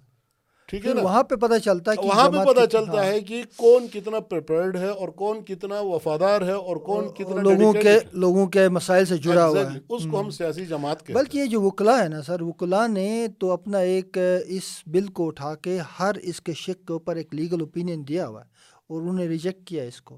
[0.68, 3.44] ٹھیک ہے نا؟ وہاں پہ پتہ چلتا ہے وہاں پہ پتہ چلتا ہاں، ہے کہ
[3.56, 8.48] کون کتنا پریپیئرڈ ہے اور کون کتنا وفادار ہے اور کون کتنا لوگوں کے۔ لوگوں
[8.48, 9.80] کے مسائل سے جڑا ہوا ہے.
[9.90, 13.52] اس کو ہم سیاسی جماعت بلکہ یہ جو وکلا ہے نا سر وکلا نے تو
[13.52, 17.62] اپنا ایک اس بل کو اٹھا کے ہر اس کے شک کے اوپر ایک لیگل
[17.62, 18.48] اوپینین دیا ہوا ہے
[18.88, 20.18] اور انہوں نے ریجیکٹ کیا اس کو۔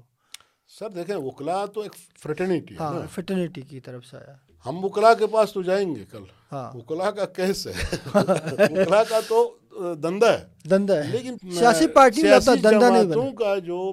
[0.78, 4.36] سر دیکھیں وکلا تو ایک فریٹرنیٹی ہے ہاں نا۔ فٹرنیٹی کی طرف سے آیا۔
[4.66, 7.72] ہم وکلا کے پاس تو جائیں گے کل۔ ہاں۔ وکلا کا کیس ہے۔
[8.14, 13.92] وکلا کا تو آ، دندہ ہے۔ دندہ ہے۔ لیکن سیاسی پارٹی سیاسی جماعتوں کا جو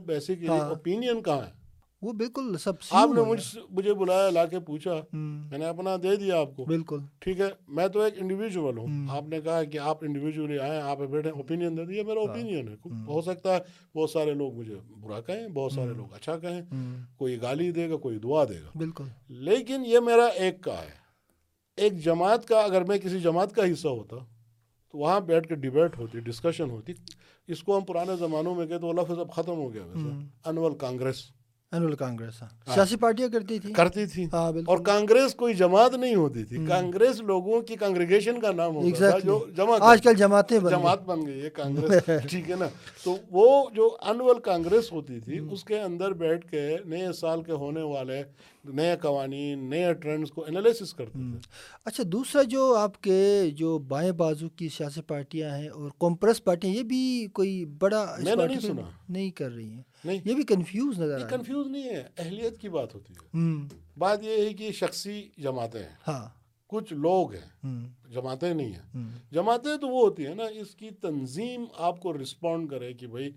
[0.50, 1.65] ہاں۔ اوپینین کہاں ہے؟
[2.06, 6.16] وہ بالکل سب آپ نے مجھ مجھے بلایا لا کے پوچھا۔ میں نے اپنا دے
[6.16, 9.78] دیا آپ کو۔ بالکل۔ ٹھیک ہے میں تو ایک انڈیویجول ہوں۔ آپ نے کہا کہ
[9.78, 12.76] آپ انڈیویجولی آئے آپ بیٹھے اوپینین دے دیے میرا ہاں۔ اوپینین ہے۔
[13.08, 13.60] ہو سکتا ہے
[13.96, 16.62] بہت سارے لوگ مجھے برا کہیں بہت سارے لوگ اچھا کہیں۔
[17.18, 21.06] کوئی گالی دے گا کوئی دعا دے گا۔ بالکل۔ لیکن یہ میرا ایک کا ہے۔
[21.78, 24.16] ایک جماعت کا اگر میں کسی جماعت کا حصہ ہوتا
[24.92, 26.94] تو وہاں بیٹھ کے ڈیبیٹ ہوتی ڈسکشن ہوتی۔
[27.48, 30.10] اس کو ہم پرانے زمانوں میں کہتے وہ لفظ اب ختم ہو گیا۔ ویسے
[30.46, 31.24] انول کانگریس۔
[32.00, 36.44] کانگریس ہاں۔ سیاسی پارٹیاں کرتی تھی کرتی تھی ہاں اور کانگریس کوئی جماعت نہیں ہوتی
[36.44, 39.20] تھی۔ کانگریس لوگوں کی کانگریگیشن کا نام ہوتا تھا.
[39.20, 42.68] جو جمع آج کل جماعتیں جماعت بن گئی ہے کانگریس۔ ٹھیک ہے نا؟
[43.04, 47.52] تو وہ جو انول کانگریس ہوتی تھی اس کے اندر بیٹھ کے نئے سال کے
[47.52, 48.24] ہونے والے
[48.66, 51.38] نئے قوانین نئے ٹرینڈز کو انالیسس کرتے تھے۔
[51.86, 56.74] اچھا دوسرا جو آپ کے جو بائیں بازو کی سیاسی پارٹیاں ہیں اور کمپریس پارٹیاں
[56.74, 58.16] یہ بھی کوئی بڑا۔
[59.10, 62.70] نہیں کر رہی ہیں۔ نہیں۔ یہ بھی کنفیوز نظر ہے۔ کنفیوز نہیں ہے اہلیت کی
[62.70, 63.38] بات ہوتی ہے۔
[63.98, 66.28] بات یہ ہے کہ شخصی جماعتیں ہیں۔ ہاں۔
[66.68, 71.66] کچھ لوگ ہیں۔ جماعتیں نہیں ہیں۔ جماعتیں تو وہ ہوتی ہیں نا اس کی تنظیم
[71.78, 73.32] آپ کو رسپونڈ کرے کہ بھائی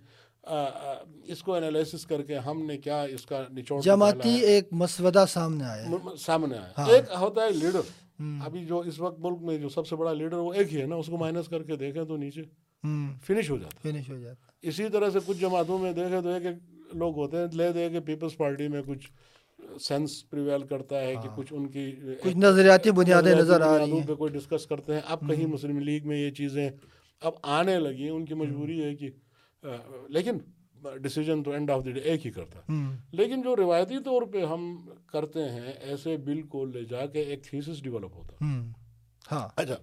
[1.25, 5.65] اس کو انالیسس کر کے ہم نے کیا اس کا نچوڑ جماعتی ایک مسودہ سامنے
[5.65, 5.87] آیا
[6.19, 7.81] سامنے آیا ہاں۔ ایک ہوتا ہے لیڈر
[8.45, 10.87] ابھی جو اس وقت ملک میں جو سب سے بڑا لیڈر وہ ایک ہی ہے
[10.87, 12.43] نا اس کو مائنس کر کے دیکھیں تو نیچے
[13.27, 16.47] فنش ہو جاتا فنش ہو جاتا اسی طرح سے کچھ جماعتوں میں دیکھیں تو ایک
[16.47, 16.57] ایک
[16.93, 19.11] لوگ ہوتے ہیں لے دے کے پیپلز پارٹی میں کچھ
[19.81, 21.93] سینس پریویل کرتا ہے کہ کچھ ان کی
[22.25, 25.79] کچھ نظریاتی بنیادیں نظر آ رہی ہیں۔ پہ کوئی ڈسکس کرتے ہیں۔ اب کہیں مسلم
[25.79, 26.71] لیگ میں یہ چیزیں
[27.21, 29.11] اب آنے لگی ہیں ان کی مجبوری ہے کہ
[30.09, 30.39] لیکن
[31.03, 32.73] ڈیسیجن تو اینڈ آف دی ڈے ایک ہی کرتا ہے۔
[33.13, 37.43] لیکن جو روایتی طور پہ ہم کرتے ہیں ایسے بل کو لے جا کے ایک
[37.43, 38.61] تھیسس ڈیولپ ہوتا ہے۔
[39.33, 39.75] ہاں۔ اچھا۔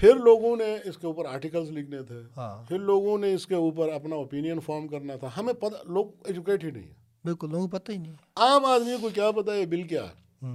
[0.00, 3.54] پھر لوگوں نے اس کے اوپر آرٹیکلز لکھنے تھے ہاں۔ پھر لوگوں نے اس کے
[3.54, 6.94] اوپر اپنا اوپینین فارم کرنا تھا۔ ہمیں پتہ لوگ ایجوکیٹ ہی نہیں ہے
[7.24, 10.04] بالکل لوگوں کو پتہ ہی نہیں۔ عام آدمی کو کیا پتہ ہے یہ بل کیا
[10.04, 10.48] ہے؟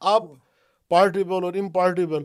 [0.00, 0.22] آپ
[0.88, 2.22] پارٹیبل اور امپارٹیبل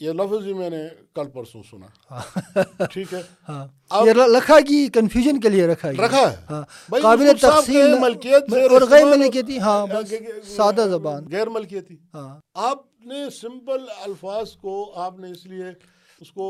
[0.00, 3.66] یہ لفظ ہی میں نے کل پرسوں سنا۔ ہاں۔ ٹھیک ہے؟ ہاں۔
[4.36, 9.86] رکھا گی کنفیوژن کے لیے رکھا رکھا ہے۔ قابل تقسیم ملکیت اور غیر ملکیتی ہاں
[10.56, 15.64] سادہ زبان۔ غیر ملکیتی۔ ہاں۔ آپ نے سمپل الفاظ کو آپ نے اس لیے
[16.20, 16.44] اس کو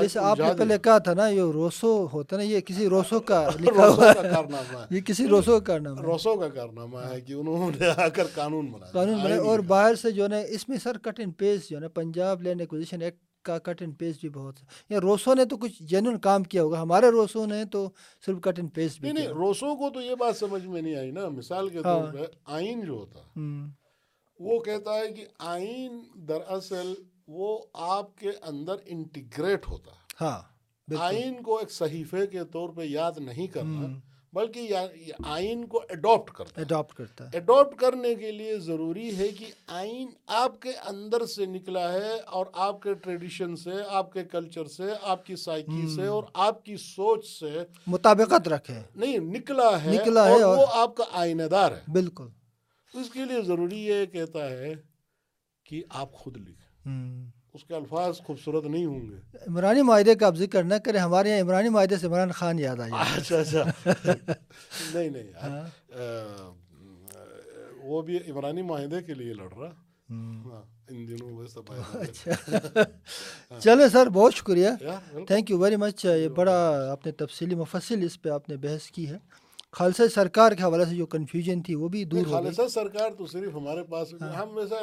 [0.00, 3.40] جیسے آپ نے پہلے۔ کہا تھا نا یہ روسو ہوتا نا یہ کسی روسو کا
[3.60, 7.32] لکھا ہوا کارنامہ ہے۔ یہ کسی روسو کا نام ہے۔ روسو کا کارنامہ ہے کہ
[7.32, 10.78] انہوں نے آ کر قانون بنایا۔ قانون آئین اور۔ باہر سے جو ہے اس میں
[10.78, 14.16] سر کٹ اینڈ پیس جو ہے نا پنجاب لینڈ ایکوزیشن ایکٹ کا کٹ اینڈ پیس
[14.20, 14.58] بھی بہت
[14.90, 17.88] یا روسو نے تو کچھ جینون کام کیا ہوگا۔ ہمارے روسو نے تو
[18.26, 21.10] صرف کٹ اینڈ پیس بھی نہیں روسو کو تو یہ بات سمجھ میں نہیں آئی
[21.10, 23.38] نا۔ مثال کے طور ہاں۔ پہ آئین جو ہوتا ہے
[24.40, 26.94] وہ کہتا ہے کہ آئین دراصل
[27.28, 30.40] وہ آپ کے اندر انٹیگریٹ ہوتا ہے۔ ہاں
[30.98, 33.86] آئین کو ایک صحیفے کے طور پہ یاد نہیں کرنا
[34.32, 34.76] بلکہ
[35.24, 39.46] آئین کو اڈاپٹ کرتا ہے۔ اڈاپٹ کرتا ہے۔ اڈاپٹ کرنے کے لیے ضروری ہے کہ
[39.66, 44.64] آئین آپ کے اندر سے نکلا ہے اور آپ کے ٹریڈیشن سے آپ کے کلچر
[44.64, 49.90] سے آپ کی سائیکی سے اور آپ کی سوچ سے مطابقت رکھے نہیں نکلا ہے
[49.92, 52.28] نکلا ہے اور- وہ آپ کا آئینہ دار ہے۔ بالکل۔
[52.94, 54.74] اس کے لیے ضروری یہ کہتا ہے
[55.64, 57.24] کہ آپ خود لکھیں۔
[57.54, 61.30] اس کے الفاظ خوبصورت نہیں ہوں گے۔ عمرانی معاہدے کا آپ ذکر نہ کریں ہمارے
[61.30, 63.64] یہاں عمرانی معاہدے سے عمران خان یاد آیا اچھا اچھا۔
[64.94, 65.64] نہیں نہیں یار۔
[67.82, 69.70] وہ بھی عمرانی معاہدے کے لیے لڑ رہا۔
[70.10, 71.44] ہاں ان دنوں
[71.92, 72.82] اچھا۔
[73.60, 74.68] چلے سر بہت شکریہ۔
[75.26, 78.90] تھینک یو ویری مچ یہ بڑا آپ نے تفصیلی مفصل اس پہ آپ نے بحث
[78.90, 79.18] کی ہے۔
[79.72, 83.10] خالصہ سرکار کے حوالے سے جو کنفیوژن تھی وہ بھی دور ہو گئی۔ خالصہ سرکار
[83.18, 84.76] تو صرف ہمارے پاس ہم ویسا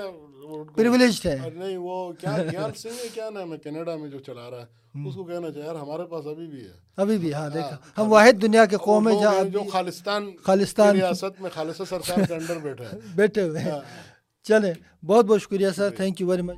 [0.75, 4.61] پریولیجڈ ہے نہیں وہ کیا گیان سنگھ کیا نام ہے؟ کینیڈا میں جو چلا رہا
[4.61, 4.75] ہے۔
[5.07, 8.11] اس کو کہنا چاہیے یار ہمارے پاس ابھی بھی ہے۔ ابھی بھی ہاں دیکھا۔ ہم
[8.11, 11.83] واحد دنیا کے قوم ہے لوگ جہاں ہیں جو خالستان خالستان کی ریاست میں خالصہ
[11.89, 13.79] سرکار کے انڈر بیٹھے ہیں۔ بیٹھے ہوئے ہیں۔
[14.45, 14.73] چلیں
[15.05, 15.89] بہت بہت شکریہ sir.
[15.89, 16.57] Thank you very much